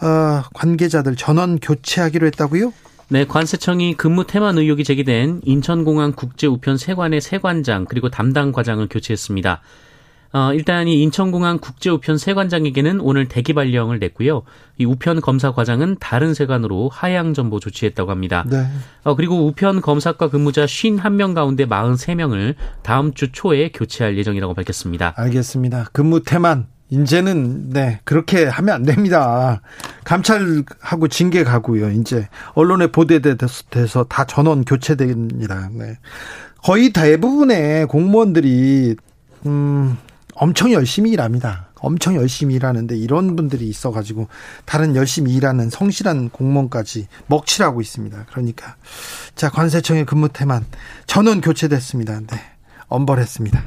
어, 0.01 0.43
관계자들 0.53 1.15
전원 1.15 1.59
교체하기로 1.59 2.25
했다고요? 2.27 2.73
네, 3.09 3.25
관세청이 3.25 3.95
근무 3.95 4.25
태만 4.25 4.57
의혹이 4.57 4.85
제기된 4.85 5.41
인천공항 5.43 6.13
국제우편 6.13 6.77
세관의 6.77 7.21
세관장 7.21 7.85
그리고 7.85 8.09
담당 8.09 8.53
과장을 8.53 8.87
교체했습니다. 8.89 9.61
어, 10.33 10.51
일단 10.53 10.87
이 10.87 11.01
인천공항 11.03 11.59
국제우편 11.59 12.17
세관장에게는 12.17 12.99
오늘 13.01 13.27
대기 13.27 13.53
발령을 13.53 13.99
냈고요. 13.99 14.41
이 14.79 14.85
우편 14.85 15.21
검사 15.21 15.51
과장은 15.51 15.97
다른 15.99 16.33
세관으로 16.33 16.89
하향 16.89 17.35
전보 17.35 17.59
조치했다고 17.59 18.09
합니다. 18.09 18.43
네. 18.49 18.65
어, 19.03 19.15
그리고 19.15 19.45
우편 19.45 19.81
검사과 19.81 20.29
근무자 20.29 20.65
51명 20.65 21.35
가운데 21.35 21.67
43명을 21.67 22.55
다음 22.81 23.13
주 23.13 23.31
초에 23.31 23.69
교체할 23.71 24.17
예정이라고 24.17 24.55
밝혔습니다. 24.55 25.13
알겠습니다. 25.15 25.89
근무 25.93 26.23
태만 26.23 26.65
이제는 26.89 27.69
네 27.69 27.99
그렇게 28.03 28.45
하면 28.45 28.75
안 28.75 28.83
됩니다. 28.83 29.61
감찰하고 30.03 31.09
징계 31.09 31.43
가고요. 31.43 31.91
이제 31.91 32.27
언론에 32.55 32.87
보도돼서 32.87 34.05
다 34.05 34.25
전원 34.25 34.65
교체됩니다. 34.65 35.69
네. 35.73 35.99
거의 36.63 36.91
대부분의 36.91 37.87
공무원들이 37.87 38.95
음, 39.45 39.97
엄청 40.35 40.71
열심히 40.71 41.11
일합니다. 41.11 41.69
엄청 41.75 42.15
열심히 42.15 42.55
일하는데 42.55 42.95
이런 42.97 43.35
분들이 43.35 43.67
있어가지고 43.67 44.27
다른 44.65 44.95
열심히 44.95 45.33
일하는 45.33 45.69
성실한 45.69 46.29
공무원까지 46.29 47.07
먹칠하고 47.27 47.81
있습니다. 47.81 48.25
그러니까 48.31 48.75
자 49.35 49.49
관세청의 49.49 50.05
근무 50.05 50.29
태만 50.29 50.65
전원 51.07 51.41
교체됐습니다. 51.41 52.21
네. 52.21 52.39
엄벌했습니다. 52.87 53.63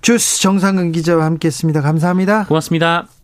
주스 0.00 0.40
정상근 0.40 0.92
기자와 0.92 1.24
함께했습니다. 1.26 1.82
감사합니다. 1.82 2.46
고맙습니다. 2.46 3.21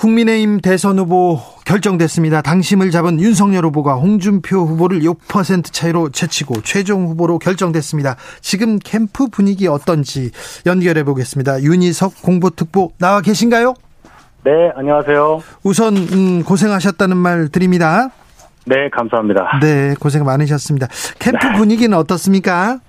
국민의힘 0.00 0.62
대선 0.62 0.98
후보 0.98 1.38
결정됐습니다. 1.66 2.40
당심을 2.40 2.90
잡은 2.90 3.20
윤석열 3.20 3.66
후보가 3.66 3.96
홍준표 3.96 4.64
후보를 4.64 5.00
6% 5.00 5.70
차이로 5.70 6.08
제치고 6.08 6.62
최종 6.62 7.06
후보로 7.08 7.38
결정됐습니다. 7.38 8.16
지금 8.40 8.78
캠프 8.78 9.26
분위기 9.26 9.68
어떤지 9.68 10.30
연결해 10.64 11.04
보겠습니다. 11.04 11.60
윤희석 11.60 12.22
공보특보 12.22 12.92
나와 12.96 13.20
계신가요? 13.20 13.74
네, 14.44 14.72
안녕하세요. 14.74 15.42
우선 15.64 15.94
음, 15.98 16.44
고생하셨다는 16.44 17.18
말 17.18 17.50
드립니다. 17.50 18.08
네, 18.64 18.88
감사합니다. 18.90 19.58
네, 19.60 19.94
고생 20.00 20.24
많으셨습니다. 20.24 20.86
캠프 21.18 21.46
네. 21.46 21.58
분위기는 21.58 21.94
어떻습니까? 21.98 22.80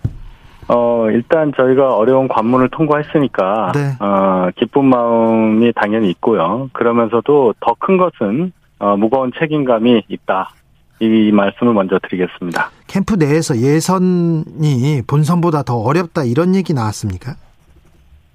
어, 0.67 1.07
일단 1.09 1.51
저희가 1.55 1.95
어려운 1.95 2.27
관문을 2.27 2.69
통과했으니까, 2.69 3.71
네. 3.73 3.95
어, 3.99 4.49
기쁜 4.55 4.85
마음이 4.85 5.73
당연히 5.73 6.09
있고요. 6.11 6.69
그러면서도 6.73 7.55
더 7.59 7.75
큰 7.79 7.97
것은, 7.97 8.51
어, 8.79 8.95
무거운 8.95 9.31
책임감이 9.37 10.03
있다. 10.07 10.51
이 10.99 11.31
말씀을 11.31 11.73
먼저 11.73 11.97
드리겠습니다. 12.03 12.69
캠프 12.87 13.15
내에서 13.15 13.57
예선이 13.57 15.01
본선보다 15.07 15.63
더 15.63 15.77
어렵다 15.77 16.23
이런 16.23 16.53
얘기 16.55 16.73
나왔습니까? 16.73 17.33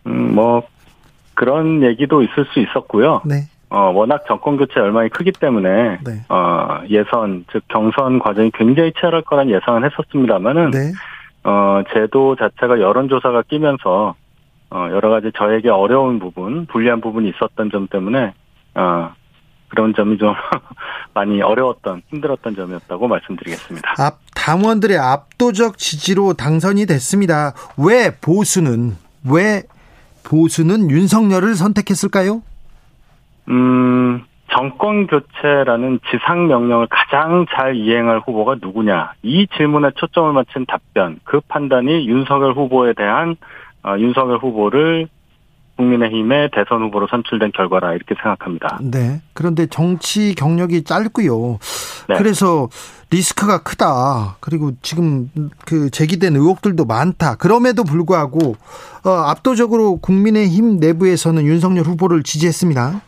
음, 0.06 0.35
뭐, 0.35 0.62
그런 1.35 1.83
얘기도 1.85 2.23
있을 2.23 2.45
수 2.52 2.61
있었고요. 2.61 3.23
네. 3.25 3.45
어, 3.71 3.90
워낙 3.95 4.25
정권 4.26 4.56
교체 4.56 4.80
열망이 4.80 5.09
크기 5.11 5.33
때문에, 5.33 5.99
네. 6.04 6.25
어, 6.28 6.80
예선, 6.88 7.45
즉, 7.52 7.62
경선 7.68 8.18
과정이 8.18 8.50
굉장히 8.54 8.92
치열할 8.99 9.23
거란 9.23 9.49
예상은 9.50 9.85
했었습니다만은, 9.85 10.71
네. 10.71 10.92
어, 11.47 11.83
제도 11.95 12.35
자체가 12.35 12.81
여론조사가 12.81 13.43
끼면서 13.43 14.17
어, 14.69 14.88
여러 14.91 15.11
가지 15.11 15.31
저에게 15.37 15.71
어려운 15.71 16.19
부분, 16.19 16.67
불리한 16.67 17.00
부분이 17.00 17.29
있었던 17.31 17.71
점 17.71 17.87
때문에 17.87 18.35
어, 18.75 19.15
그런 19.69 19.95
점이 19.95 20.19
좀 20.19 20.35
많이 21.15 21.41
어려웠던, 21.41 22.03
힘들었던 22.09 22.57
점이었다고 22.57 23.07
말씀드리겠습니다. 23.07 23.95
앞 23.99 24.19
당원들의 24.35 24.99
압도적 24.99 25.79
지지로 25.79 26.33
당선이 26.33 26.87
됐습니다. 26.87 27.53
왜 27.79 28.11
보수는 28.21 28.97
왜 29.31 29.62
보수는 30.25 30.91
윤석열을 30.91 31.55
선택했을까요? 31.55 32.43
음, 33.49 34.25
정권 34.50 35.07
교체라는 35.07 36.00
지상 36.11 36.47
명령을 36.47 36.87
가장 36.88 37.47
잘 37.55 37.76
이행할 37.76 38.21
후보가 38.21 38.57
누구냐 38.61 39.12
이 39.23 39.47
질문에 39.57 39.91
초점을 39.97 40.33
맞춘 40.33 40.67
답변 40.67 41.19
그 41.25 41.41
판단이 41.41 42.09
윤석열 42.09 42.53
후보에 42.53 42.93
대한 42.93 43.37
어, 43.83 43.97
윤석열 43.99 44.38
후보를 44.38 45.09
국민의힘의 45.76 46.50
대선 46.55 46.83
후보로 46.83 47.07
선출된 47.09 47.53
결과라 47.53 47.93
이렇게 47.93 48.15
생각합니다. 48.15 48.79
네. 48.83 49.21
그런데 49.35 49.67
정치 49.67 50.35
경력이 50.35 50.85
짧고요. 50.85 51.59
네. 52.09 52.15
그래서 52.17 52.69
리스크가 53.11 53.62
크다. 53.62 54.37
그리고 54.41 54.73
지금 54.83 55.31
그 55.65 55.91
제기된 55.91 56.35
의혹들도 56.35 56.85
많다. 56.87 57.37
그럼에도 57.37 57.85
불구하고 57.85 58.57
어, 59.05 59.11
압도적으로 59.11 59.99
국민의힘 59.99 60.79
내부에서는 60.81 61.45
윤석열 61.45 61.85
후보를 61.85 62.23
지지했습니다. 62.23 63.03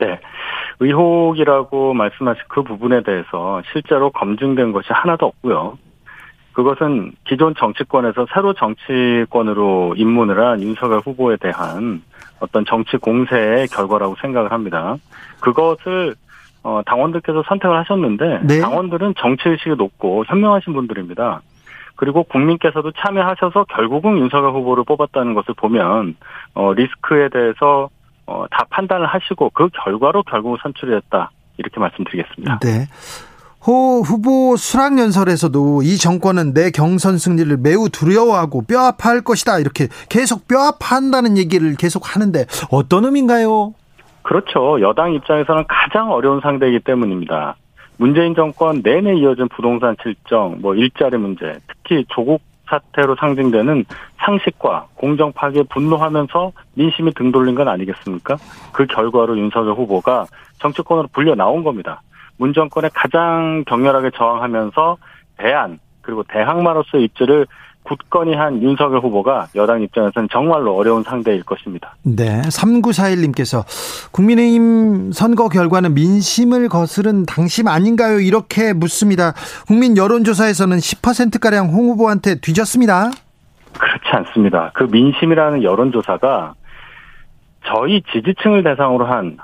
네. 0.00 0.20
의혹이라고 0.80 1.94
말씀하신 1.94 2.42
그 2.48 2.62
부분에 2.62 3.02
대해서 3.02 3.62
실제로 3.72 4.10
검증된 4.10 4.72
것이 4.72 4.88
하나도 4.90 5.26
없고요. 5.26 5.78
그것은 6.52 7.12
기존 7.24 7.54
정치권에서 7.54 8.26
새로 8.34 8.52
정치권으로 8.52 9.94
입문을 9.96 10.38
한 10.38 10.62
윤석열 10.62 11.00
후보에 11.00 11.36
대한 11.36 12.02
어떤 12.40 12.64
정치 12.64 12.96
공세의 12.96 13.68
결과라고 13.68 14.16
생각을 14.20 14.52
합니다. 14.52 14.96
그것을 15.40 16.14
어, 16.64 16.80
당원들께서 16.86 17.42
선택을 17.48 17.76
하셨는데 17.78 18.40
네. 18.44 18.60
당원들은 18.60 19.14
정치 19.18 19.48
의식이 19.48 19.76
높고 19.76 20.24
현명하신 20.26 20.72
분들입니다. 20.74 21.40
그리고 21.96 22.22
국민께서도 22.24 22.92
참여하셔서 22.92 23.64
결국은 23.64 24.18
윤석열 24.18 24.52
후보를 24.52 24.84
뽑았다는 24.84 25.34
것을 25.34 25.54
보면 25.54 26.16
어, 26.54 26.72
리스크에 26.72 27.28
대해서 27.28 27.88
어, 28.32 28.46
다 28.50 28.64
판단을 28.70 29.06
하시고 29.06 29.50
그 29.50 29.68
결과로 29.84 30.22
결국 30.22 30.58
선출이 30.62 30.90
됐다. 30.92 31.30
이렇게 31.58 31.78
말씀드리겠습니다. 31.78 32.60
네. 32.60 32.86
호 33.64 34.00
후보 34.00 34.56
수락 34.56 34.98
연설에서도 34.98 35.82
이 35.82 35.96
정권은 35.96 36.52
내 36.52 36.70
경선 36.70 37.18
승리를 37.18 37.56
매우 37.58 37.88
두려워하고 37.88 38.62
뼈아파할 38.62 39.20
것이다. 39.22 39.60
이렇게 39.60 39.86
계속 40.08 40.48
뼈아파한다는 40.48 41.36
얘기를 41.38 41.76
계속 41.76 42.16
하는데 42.16 42.46
어떤 42.70 43.04
의미인가요? 43.04 43.74
그렇죠. 44.22 44.80
여당 44.80 45.12
입장에서는 45.12 45.64
가장 45.68 46.10
어려운 46.10 46.40
상대이기 46.40 46.80
때문입니다. 46.80 47.56
문재인 47.98 48.34
정권 48.34 48.80
내내 48.82 49.14
이어진 49.16 49.48
부동산 49.48 49.94
실정, 50.02 50.56
뭐 50.60 50.74
일자리 50.74 51.18
문제, 51.18 51.58
특히 51.68 52.04
조국 52.08 52.40
사태로 52.72 53.16
상징되는 53.16 53.84
상식과 54.16 54.86
공정 54.94 55.32
파괴에 55.32 55.64
분노하면서 55.64 56.52
민심이 56.74 57.12
등 57.12 57.30
돌린 57.30 57.54
건 57.54 57.68
아니겠습니까? 57.68 58.36
그 58.72 58.86
결과로 58.86 59.38
윤석열 59.38 59.74
후보가 59.74 60.26
정치권으로 60.58 61.08
불려 61.12 61.34
나온 61.34 61.62
겁니다. 61.62 62.00
문 62.38 62.54
정권에 62.54 62.88
가장 62.94 63.64
격렬하게 63.66 64.10
저항하면서 64.16 64.96
대안 65.36 65.78
그리고 66.00 66.22
대항마로서의 66.24 67.04
입지를 67.04 67.46
굳건히 67.82 68.34
한 68.34 68.62
윤석열 68.62 69.00
후보가 69.00 69.48
여당 69.56 69.82
입장에서는 69.82 70.28
정말로 70.30 70.76
어려운 70.76 71.02
상대일 71.02 71.42
것입니다. 71.42 71.96
네. 72.02 72.40
3941님께서 72.42 73.64
국민의힘 74.12 75.12
선거 75.12 75.48
결과는 75.48 75.94
민심을 75.94 76.68
거스른 76.68 77.26
당심 77.26 77.68
아닌가요? 77.68 78.20
이렇게 78.20 78.72
묻습니다. 78.72 79.32
국민 79.66 79.96
여론조사에서는 79.96 80.76
10%가량 80.76 81.68
홍 81.68 81.90
후보한테 81.90 82.36
뒤졌습니다. 82.40 83.10
그렇지 83.78 84.08
않습니다. 84.12 84.70
그 84.74 84.84
민심이라는 84.84 85.62
여론조사가 85.62 86.54
저희 87.64 88.02
지지층을 88.12 88.62
대상으로 88.62 89.06
한 89.06 89.38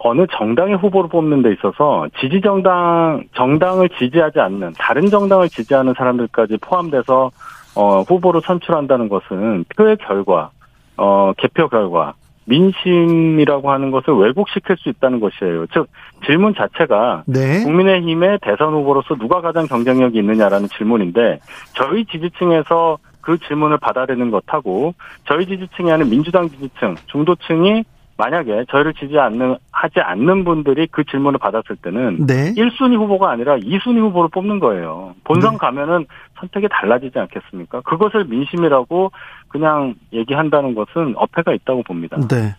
어느 0.00 0.26
정당의 0.36 0.76
후보를 0.76 1.08
뽑는 1.08 1.42
데 1.42 1.52
있어서 1.52 2.06
지지 2.20 2.40
정당 2.42 3.24
정당을 3.34 3.88
지지하지 3.88 4.38
않는 4.38 4.74
다른 4.78 5.06
정당을 5.06 5.48
지지하는 5.48 5.94
사람들까지 5.96 6.58
포함돼서 6.58 7.30
어, 7.74 8.02
후보로 8.02 8.40
선출한다는 8.40 9.08
것은 9.08 9.64
표의 9.76 9.96
결과, 9.98 10.50
어, 10.96 11.32
개표 11.36 11.68
결과, 11.68 12.14
민심이라고 12.46 13.70
하는 13.70 13.90
것을 13.90 14.14
왜곡시킬 14.14 14.76
수 14.78 14.88
있다는 14.90 15.20
것이에요. 15.20 15.66
즉 15.72 15.88
질문 16.26 16.54
자체가 16.54 17.24
네. 17.26 17.62
국민의힘의 17.64 18.38
대선 18.42 18.74
후보로서 18.74 19.14
누가 19.16 19.40
가장 19.40 19.66
경쟁력이 19.66 20.18
있느냐라는 20.18 20.68
질문인데 20.68 21.40
저희 21.74 22.04
지지층에서 22.04 22.98
그 23.22 23.38
질문을 23.38 23.78
받아내는 23.78 24.30
것하고 24.30 24.94
저희 25.26 25.46
지지층이 25.46 25.90
아닌 25.90 26.10
민주당 26.10 26.48
지지층 26.50 26.96
중도층이 27.06 27.84
만약에 28.16 28.66
저희를 28.70 28.94
지지 28.94 29.18
않는 29.18 29.56
하지 29.72 30.00
않는 30.00 30.44
분들이 30.44 30.86
그 30.90 31.04
질문을 31.04 31.38
받았을 31.38 31.76
때는 31.76 32.26
네. 32.26 32.52
1순위 32.54 32.96
후보가 32.96 33.30
아니라 33.30 33.56
2순위 33.56 33.98
후보를 33.98 34.28
뽑는 34.30 34.60
거예요. 34.60 35.14
본선 35.24 35.52
네. 35.52 35.58
가면은 35.58 36.06
선택이 36.38 36.68
달라지지 36.70 37.18
않겠습니까? 37.18 37.80
그것을 37.80 38.24
민심이라고 38.26 39.10
그냥 39.48 39.94
얘기한다는 40.12 40.74
것은 40.74 41.14
어폐가 41.16 41.54
있다고 41.54 41.82
봅니다. 41.82 42.16
네. 42.28 42.54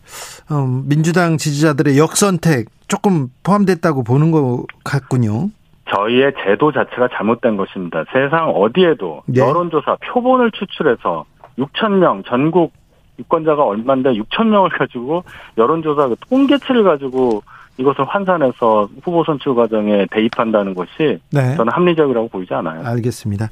어, 0.50 0.66
민주당 0.86 1.38
지지자들의 1.38 1.98
역선택 1.98 2.68
조금 2.88 3.30
포함됐다고 3.44 4.04
보는 4.04 4.32
것 4.32 4.66
같군요. 4.84 5.50
저희의 5.90 6.34
제도 6.44 6.72
자체가 6.72 7.10
잘못된 7.14 7.58
것입니다. 7.58 8.04
세상 8.12 8.50
어디에도 8.50 9.24
네. 9.28 9.40
여론조사 9.40 9.98
표본을 10.02 10.52
추출해서 10.52 11.26
6천 11.60 12.00
명 12.00 12.24
전국 12.28 12.74
유권자가 13.20 13.64
얼마인데 13.64 14.14
6천 14.14 14.48
명을 14.48 14.70
가지고 14.70 15.24
여론조사 15.58 16.08
그 16.08 16.16
통계치를 16.30 16.84
가지고 16.84 17.44
이것을 17.78 18.06
환산해서 18.08 18.88
후보 19.04 19.24
선출 19.26 19.54
과정에 19.54 20.06
대입한다는 20.12 20.74
것이 20.76 21.20
네. 21.32 21.56
저는 21.58 21.74
합리적이라고 21.74 22.30
보이지 22.30 22.54
않아요. 22.54 22.86
알겠습니다. 22.86 23.50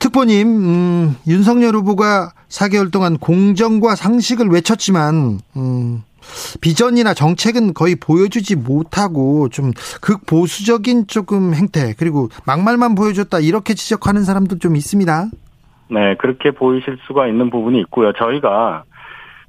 특보님, 0.00 0.48
음, 0.48 1.16
윤석열 1.28 1.76
후보가 1.76 2.32
4개월 2.48 2.92
동안 2.92 3.18
공정과 3.18 3.94
상식을 3.94 4.48
외쳤지만 4.48 5.38
음, 5.56 6.02
비전이나 6.60 7.14
정책은 7.14 7.74
거의 7.74 7.94
보여주지 7.96 8.56
못하고 8.56 9.48
좀 9.48 9.70
극보수적인 10.00 11.06
조금 11.06 11.54
행태 11.54 11.94
그리고 11.96 12.28
막말만 12.46 12.94
보여줬다 12.94 13.40
이렇게 13.40 13.74
지적하는 13.74 14.22
사람도 14.24 14.58
좀 14.58 14.76
있습니다. 14.76 15.26
네, 15.90 16.16
그렇게 16.18 16.50
보이실 16.50 16.98
수가 17.06 17.26
있는 17.28 17.50
부분이 17.50 17.78
있고요. 17.80 18.12
저희가 18.12 18.84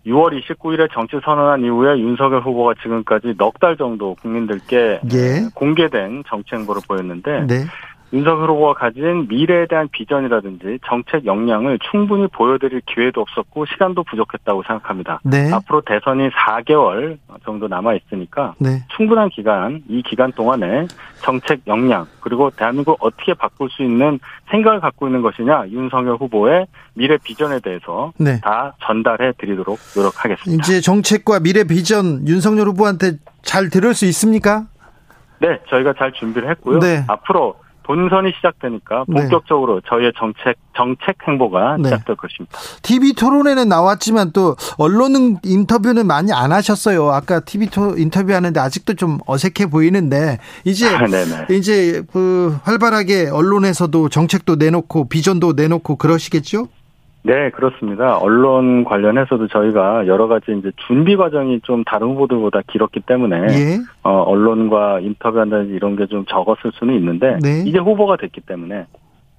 6월 0.05 0.39
29일에 0.41 0.89
정치 0.93 1.17
선언한 1.23 1.63
이후에 1.63 1.97
윤석열 1.99 2.41
후보가 2.41 2.73
지금까지 2.81 3.35
넉 3.37 3.53
달 3.59 3.77
정도 3.77 4.15
국민들께 4.15 4.99
예. 5.13 5.47
공개된 5.53 6.23
정치 6.27 6.55
행보를 6.55 6.81
보였는데 6.87 7.45
네. 7.47 7.65
윤석열 8.13 8.52
후보가 8.52 8.76
가진 8.76 9.28
미래에 9.28 9.65
대한 9.67 9.89
비전이라든지 9.91 10.80
정책 10.86 11.26
역량을 11.26 11.80
충분히 11.91 12.28
보여드릴 12.28 12.82
기회도 12.86 13.21
없었고 13.21 13.65
시간도 13.65 14.04
부족했다고 14.04 14.62
생각합니다. 14.67 15.19
네. 15.23 15.52
앞으로 15.52 15.82
대선이 15.82 16.30
4개월 16.30 17.17
정도 17.43 17.67
남아 17.67 17.95
있으니까 17.95 18.54
네. 18.60 18.84
충분한 18.95 19.30
기간, 19.30 19.82
이 19.89 20.04
기간 20.04 20.32
동안에 20.32 20.88
정책 21.21 21.62
역량, 21.65 22.06
그리고 22.19 22.52
대한민국 22.52 22.97
어떻게 22.99 23.34
바꿀 23.34 23.69
수 23.71 23.82
있는 23.82 24.19
생각을 24.52 24.80
갖고 24.80 25.08
있는 25.08 25.23
것이냐, 25.23 25.69
윤석열 25.69 26.17
후보의 26.17 26.67
미래 26.93 27.17
비전에 27.17 27.60
대해서 27.62 28.13
네. 28.17 28.39
다 28.41 28.76
전달해 28.84 29.32
드리도록 29.39 29.80
노력하겠습니다. 29.95 30.62
이제 30.62 30.82
정책과 30.82 31.39
미래 31.39 31.63
비전 31.63 32.28
윤석열 32.28 32.67
후보한테 32.67 33.13
잘 33.41 33.69
들을 33.71 33.95
수 33.95 34.06
있습니까? 34.06 34.67
네, 35.39 35.60
저희가 35.69 35.93
잘 35.97 36.12
준비를 36.13 36.49
했고요. 36.52 36.80
네. 36.80 37.04
앞으로 37.08 37.56
본선이 37.84 38.32
시작되니까 38.36 39.06
네. 39.08 39.22
본격적으로 39.22 39.82
저희의 39.82 40.13
정책, 40.17 40.56
정책 40.76 41.17
행보가 41.28 41.78
네. 41.78 41.89
시작될 41.89 42.15
것입니다. 42.15 42.58
TV 42.82 43.13
토론회는 43.13 43.69
나왔지만 43.69 44.32
또 44.32 44.56
언론 44.78 45.38
인터뷰는 45.43 46.08
많이 46.08 46.32
안 46.32 46.52
하셨어요. 46.52 47.10
아까 47.10 47.39
TV 47.41 47.67
토 47.67 47.96
인터뷰하는데 47.98 48.60
아직도 48.60 48.96
좀 48.96 49.19
어색해 49.28 49.69
보이는데 49.69 50.39
이제 50.63 50.89
네네. 50.98 51.48
이제 51.52 52.04
그 52.12 52.58
활발하게 52.63 53.30
언론에서도 53.30 54.10
정책도 54.10 54.56
내놓고 54.56 55.10
비전도 55.10 55.54
내놓고 55.54 55.98
그러시겠죠? 55.98 56.67
네, 57.25 57.49
그렇습니다. 57.51 58.17
언론 58.17 58.83
관련해서도 58.83 59.47
저희가 59.47 60.07
여러 60.07 60.27
가지 60.27 60.51
이제 60.59 60.71
준비 60.88 61.15
과정이 61.15 61.62
좀 61.62 61.83
다른 61.86 62.07
후보들보다 62.09 62.62
길었기 62.69 62.99
때문에 63.01 63.38
예. 63.49 63.77
어, 64.03 64.23
언론과 64.23 64.99
인터뷰한다든지 64.99 65.73
이런 65.73 65.95
게 65.95 66.05
좀 66.07 66.25
적었을 66.25 66.71
수는 66.73 66.95
있는데 66.95 67.38
네. 67.41 67.63
이제 67.65 67.77
후보가 67.79 68.17
됐기 68.17 68.41
때문에 68.41 68.88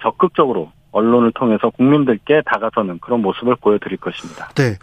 적극적으로 0.03 0.71
언론을 0.93 1.33
통해서 1.35 1.71
국민들께 1.71 2.43
다가서는 2.47 3.01
그런 3.01 3.21
모습을 3.21 3.57
보여드릴 3.61 3.99
것입니다. 3.99 4.49
네. 4.55 4.77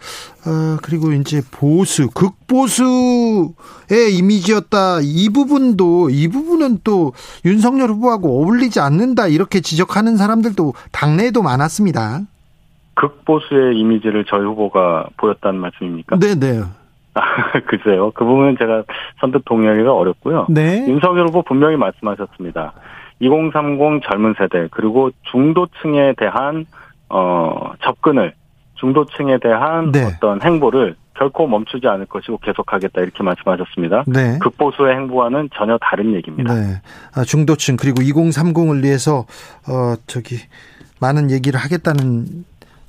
어, 0.46 0.76
그리고 0.82 1.12
이제 1.12 1.40
보수, 1.50 2.08
극보수의 2.10 4.16
이미지였다. 4.18 5.00
이 5.02 5.28
부분도, 5.30 6.10
이 6.10 6.28
부분은 6.28 6.80
또 6.84 7.12
윤석열 7.44 7.88
후보하고 7.90 8.42
어울리지 8.42 8.78
않는다. 8.78 9.26
이렇게 9.28 9.60
지적하는 9.60 10.16
사람들도 10.16 10.74
당내에도 10.92 11.42
많았습니다. 11.42 12.20
극보수의 12.94 13.78
이미지를 13.78 14.24
저희 14.26 14.42
후보가 14.44 15.08
보였다는 15.16 15.60
말씀입니까? 15.60 16.18
네네. 16.18 16.62
글쎄요. 17.66 18.10
그 18.12 18.24
부분은 18.24 18.56
제가 18.58 18.84
선뜻 19.20 19.42
동의하기가 19.44 19.92
어렵고요. 19.92 20.46
네. 20.48 20.84
윤석열 20.88 21.26
후보 21.28 21.42
분명히 21.42 21.76
말씀하셨습니다. 21.76 22.72
2030 23.20 24.02
젊은 24.10 24.34
세대 24.36 24.68
그리고 24.70 25.10
중도층에 25.30 26.14
대한 26.16 26.66
어 27.08 27.72
접근을 27.84 28.34
중도층에 28.76 29.38
대한 29.38 29.92
네. 29.92 30.04
어떤 30.04 30.42
행보를 30.42 30.96
결코 31.14 31.46
멈추지 31.46 31.86
않을 31.86 32.06
것이고 32.06 32.38
계속하겠다 32.38 33.00
이렇게 33.00 33.22
말씀하셨습니다. 33.22 34.04
네. 34.06 34.38
극보수의 34.40 34.96
행보와는 34.96 35.50
전혀 35.54 35.78
다른 35.78 36.14
얘기입니다. 36.14 36.54
네. 36.54 36.80
아, 37.14 37.22
중도층 37.22 37.76
그리고 37.76 38.00
2030을 38.02 38.82
위해서 38.82 39.26
어 39.68 39.94
저기 40.06 40.36
많은 41.00 41.30
얘기를 41.30 41.60
하겠다는 41.60 42.44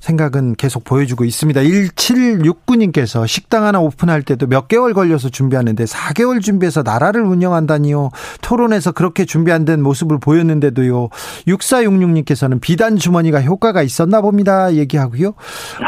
생각은 0.08 0.54
계속 0.56 0.84
보여주고 0.84 1.24
있습니다. 1.24 1.62
1769님께서 1.62 3.26
식당 3.26 3.64
하나 3.64 3.80
오픈할 3.80 4.22
때도 4.22 4.46
몇 4.46 4.68
개월 4.68 4.92
걸려서 4.92 5.30
준비하는데 5.30 5.84
4개월 5.84 6.42
준비해서 6.42 6.82
나라를 6.82 7.22
운영한다니요. 7.22 8.10
토론에서 8.42 8.92
그렇게 8.92 9.24
준비 9.24 9.50
안 9.50 9.64
된 9.64 9.82
모습을 9.82 10.18
보였는데도요. 10.20 11.08
6466님께서는 11.48 12.60
비단 12.60 12.96
주머니가 12.96 13.40
효과가 13.40 13.82
있었나 13.82 14.20
봅니다. 14.20 14.74
얘기하고요. 14.74 15.32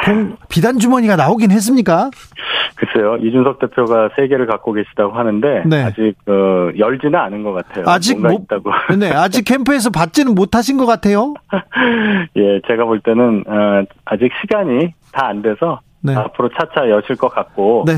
공- 0.07 0.37
비단 0.49 0.79
주머니가 0.79 1.17
나오긴 1.17 1.51
했습니까? 1.51 2.11
글쎄요. 2.97 3.17
이준석 3.17 3.59
대표가 3.59 4.09
세 4.17 4.27
개를 4.29 4.47
갖고 4.47 4.73
계시다고 4.73 5.13
하는데 5.13 5.63
네. 5.67 5.83
아직 5.85 6.15
어, 6.27 6.71
열지는 6.79 7.15
않은 7.19 7.43
것 7.43 7.53
같아요. 7.53 7.85
아직 7.87 8.15
뭔가 8.19 8.33
못- 8.33 8.43
있다고. 8.45 8.71
네, 8.99 9.11
아직 9.13 9.43
캠프에서 9.45 9.91
받지는 9.91 10.35
못하신 10.35 10.77
것 10.79 10.87
같아요. 10.87 11.35
예, 12.37 12.61
제가 12.67 12.85
볼 12.85 13.01
때는 13.01 13.45
어, 13.47 13.85
아직 14.05 14.31
시간이 14.41 14.95
다 15.13 15.27
안 15.27 15.43
돼서 15.43 15.81
네. 16.03 16.15
앞으로 16.15 16.49
차차 16.51 16.89
여실 16.91 17.17
것 17.17 17.29
같고 17.29 17.85
네. 17.87 17.95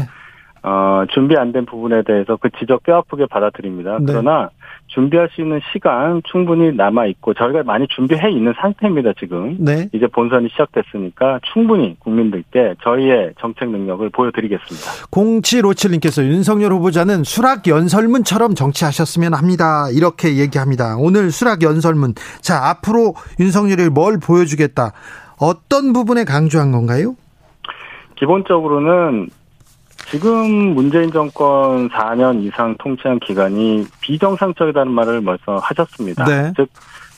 어, 0.63 1.05
준비 1.13 1.37
안 1.37 1.53
된 1.53 1.65
부분에 1.65 2.03
대해서 2.03 2.37
그 2.37 2.51
지적 2.59 2.83
뼈 2.83 2.97
아프게 2.99 3.27
받아들입니다. 3.27 3.99
네. 4.01 4.05
그러나 4.07 4.51
준비할 4.89 5.29
수 5.33 5.41
있는 5.41 5.61
시간 5.73 6.21
충분히 6.31 6.73
남아 6.73 7.07
있고 7.07 7.33
저희가 7.35 7.63
많이 7.63 7.87
준비해 7.89 8.31
있는 8.31 8.53
상태입니다. 8.61 9.13
지금 9.19 9.57
네. 9.61 9.89
이제 9.93 10.07
본선이 10.07 10.49
시작됐으니까 10.51 11.41
충분히 11.53 11.97
국민들께 12.01 12.75
저희의 12.83 13.35
정책 13.41 13.71
능력을 13.71 14.09
보여드리겠습니다. 14.11 15.07
0757님께서 15.11 16.23
윤석열 16.25 16.73
후보자는 16.73 17.25
수락 17.25 17.67
연설문처럼 17.67 18.55
정치하셨으면 18.55 19.35
합니다. 19.35 19.89
이렇게 19.93 20.37
얘기합니다. 20.37 20.97
오늘 20.99 21.31
수락 21.31 21.63
연설문. 21.63 22.15
자, 22.41 22.69
앞으로 22.71 23.15
윤석열이 23.41 23.91
뭘 23.91 24.19
보여주겠다. 24.19 24.93
어떤 25.41 25.93
부분에 25.93 26.25
강조한 26.25 26.73
건가요? 26.73 27.15
기본적으로는 28.17 29.29
지금 30.07 30.75
문재인 30.75 31.11
정권 31.11 31.89
4년 31.91 32.43
이상 32.43 32.75
통치한 32.79 33.19
기간이 33.21 33.85
비정상적이라는 34.01 34.91
말을 34.93 35.23
벌써 35.23 35.57
하셨습니다. 35.59 36.25
네. 36.25 36.53
즉 36.57 36.69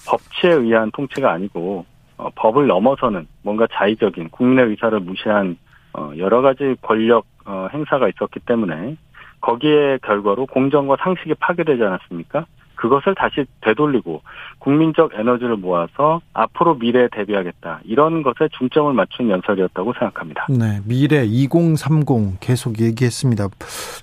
법치에 0.07 0.51
의한 0.51 0.91
통치가 0.91 1.33
아니고 1.33 1.85
어, 2.17 2.29
법을 2.35 2.67
넘어서는 2.67 3.27
뭔가 3.43 3.67
자의적인 3.73 4.31
국민의 4.31 4.67
의사를 4.67 4.99
무시한 5.01 5.57
어, 5.93 6.13
여러 6.19 6.43
가지 6.43 6.75
권력 6.83 7.25
어, 7.45 7.69
행사가 7.73 8.09
있었기 8.09 8.41
때문에 8.41 8.97
거기에 9.41 9.99
결과로 10.03 10.47
공정과 10.47 10.97
상식이 11.01 11.35
파괴되지 11.35 11.83
않았습니까? 11.83 12.47
그것을 12.81 13.15
다시 13.15 13.45
되돌리고 13.61 14.23
국민적 14.59 15.13
에너지를 15.15 15.59
모아서 15.59 16.23
앞으로 16.33 16.77
미래에 16.77 17.09
대비하겠다. 17.13 17.81
이런 17.85 18.23
것에 18.23 18.49
중점을 18.57 18.91
맞춘 18.95 19.29
연설이었다고 19.29 19.93
생각합니다. 19.93 20.47
네. 20.49 20.81
미래 20.87 21.25
2030 21.27 22.41
계속 22.41 22.81
얘기했습니다. 22.81 23.49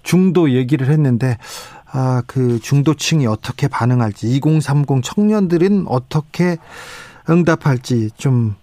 중도 0.04 0.52
얘기를 0.52 0.88
했는데, 0.88 1.38
아, 1.92 2.22
그 2.28 2.60
중도층이 2.60 3.26
어떻게 3.26 3.68
반응할지, 3.68 4.28
2030 4.28 5.02
청년들은 5.04 5.86
어떻게 5.88 6.58
응답할지 7.28 8.12
좀, 8.12 8.54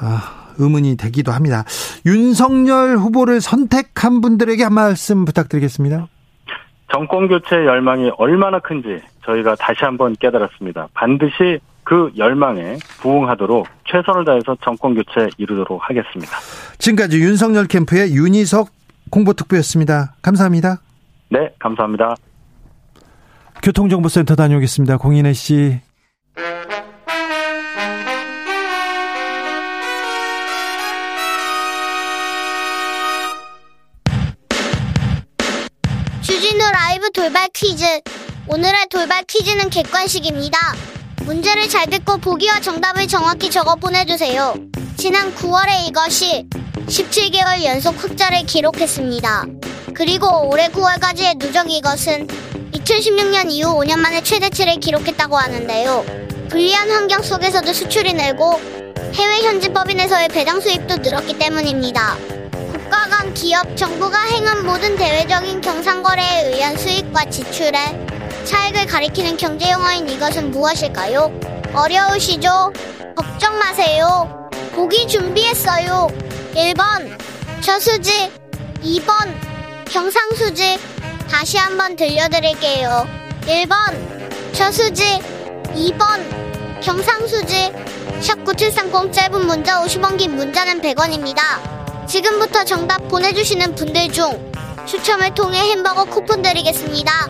아, 0.00 0.52
의문이 0.58 0.96
되기도 0.96 1.30
합니다. 1.30 1.64
윤석열 2.04 2.96
후보를 2.96 3.40
선택한 3.40 4.20
분들에게 4.22 4.64
한 4.64 4.74
말씀 4.74 5.24
부탁드리겠습니다. 5.24 6.08
정권 6.90 7.28
교체 7.28 7.56
열망이 7.56 8.10
얼마나 8.16 8.58
큰지 8.58 9.02
저희가 9.24 9.56
다시 9.56 9.84
한번 9.84 10.14
깨달았습니다. 10.18 10.88
반드시 10.94 11.58
그 11.82 12.10
열망에 12.16 12.78
부응하도록 13.00 13.66
최선을 13.88 14.24
다해서 14.24 14.56
정권 14.62 14.94
교체 14.94 15.28
이루도록 15.38 15.80
하겠습니다. 15.88 16.36
지금까지 16.78 17.20
윤석열 17.20 17.66
캠프의 17.66 18.12
윤희석 18.14 18.70
공보특보였습니다. 19.10 20.14
감사합니다. 20.22 20.80
네, 21.28 21.48
감사합니다. 21.58 22.14
교통정보센터 23.62 24.34
다녀오겠습니다. 24.34 24.96
공인혜 24.98 25.32
씨. 25.32 25.80
돌발 37.26 37.48
퀴즈. 37.52 37.84
오늘의 38.46 38.86
돌발 38.88 39.24
퀴즈는 39.24 39.68
객관식입니다. 39.68 40.56
문제를 41.24 41.68
잘 41.68 41.90
듣고 41.90 42.18
보기와 42.18 42.60
정답을 42.60 43.08
정확히 43.08 43.50
적어 43.50 43.74
보내주세요. 43.74 44.54
지난 44.96 45.34
9월에 45.34 45.88
이것이 45.88 46.46
17개월 46.86 47.64
연속 47.64 47.96
흑자를 47.96 48.46
기록했습니다. 48.46 49.44
그리고 49.92 50.48
올해 50.48 50.68
9월까지의 50.68 51.40
누적 51.40 51.68
이것은 51.68 52.28
2016년 52.72 53.50
이후 53.50 53.74
5년 53.74 53.98
만에 53.98 54.22
최대치를 54.22 54.76
기록했다고 54.76 55.36
하는데요. 55.36 56.04
불리한 56.48 56.88
환경 56.88 57.22
속에서도 57.22 57.72
수출이 57.72 58.12
늘고 58.12 58.60
해외 59.14 59.42
현지 59.42 59.70
법인에서의 59.70 60.28
배당 60.28 60.60
수입도 60.60 60.98
늘었기 60.98 61.36
때문입니다. 61.40 62.35
국가 62.86 63.08
간 63.08 63.34
기업 63.34 63.76
정부가 63.76 64.16
행한 64.26 64.64
모든 64.64 64.94
대외적인 64.96 65.60
경상거래에 65.60 66.52
의한 66.52 66.76
수익과 66.76 67.24
지출의 67.28 68.06
차익을 68.44 68.86
가리키는 68.86 69.36
경제 69.36 69.72
용어인 69.72 70.08
이것은 70.08 70.52
무엇일까요? 70.52 71.32
어려우시죠? 71.74 72.72
걱정 73.16 73.58
마세요. 73.58 74.48
보기 74.76 75.08
준비했어요. 75.08 76.06
1번 76.54 77.18
저수지 77.60 78.30
2번 78.84 79.34
경상수지 79.86 80.78
다시 81.28 81.58
한번 81.58 81.96
들려드릴게요. 81.96 83.08
1번 83.46 84.54
저수지 84.54 85.20
2번 85.74 86.80
경상수지 86.80 87.72
샵 88.20 88.44
9730 88.44 89.12
짧은 89.12 89.44
문자 89.44 89.82
50원 89.82 90.16
긴 90.18 90.36
문자는 90.36 90.80
100원입니다. 90.80 91.85
지금부터 92.06 92.64
정답 92.64 93.08
보내주시는 93.08 93.74
분들 93.74 94.12
중 94.12 94.52
추첨을 94.86 95.34
통해 95.34 95.58
햄버거 95.58 96.04
쿠폰 96.04 96.42
드리겠습니다. 96.42 97.28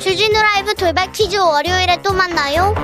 주진우 0.00 0.32
라이브 0.32 0.74
돌발 0.74 1.10
퀴즈 1.12 1.36
월요일에 1.36 2.00
또 2.02 2.12
만나요. 2.12 2.74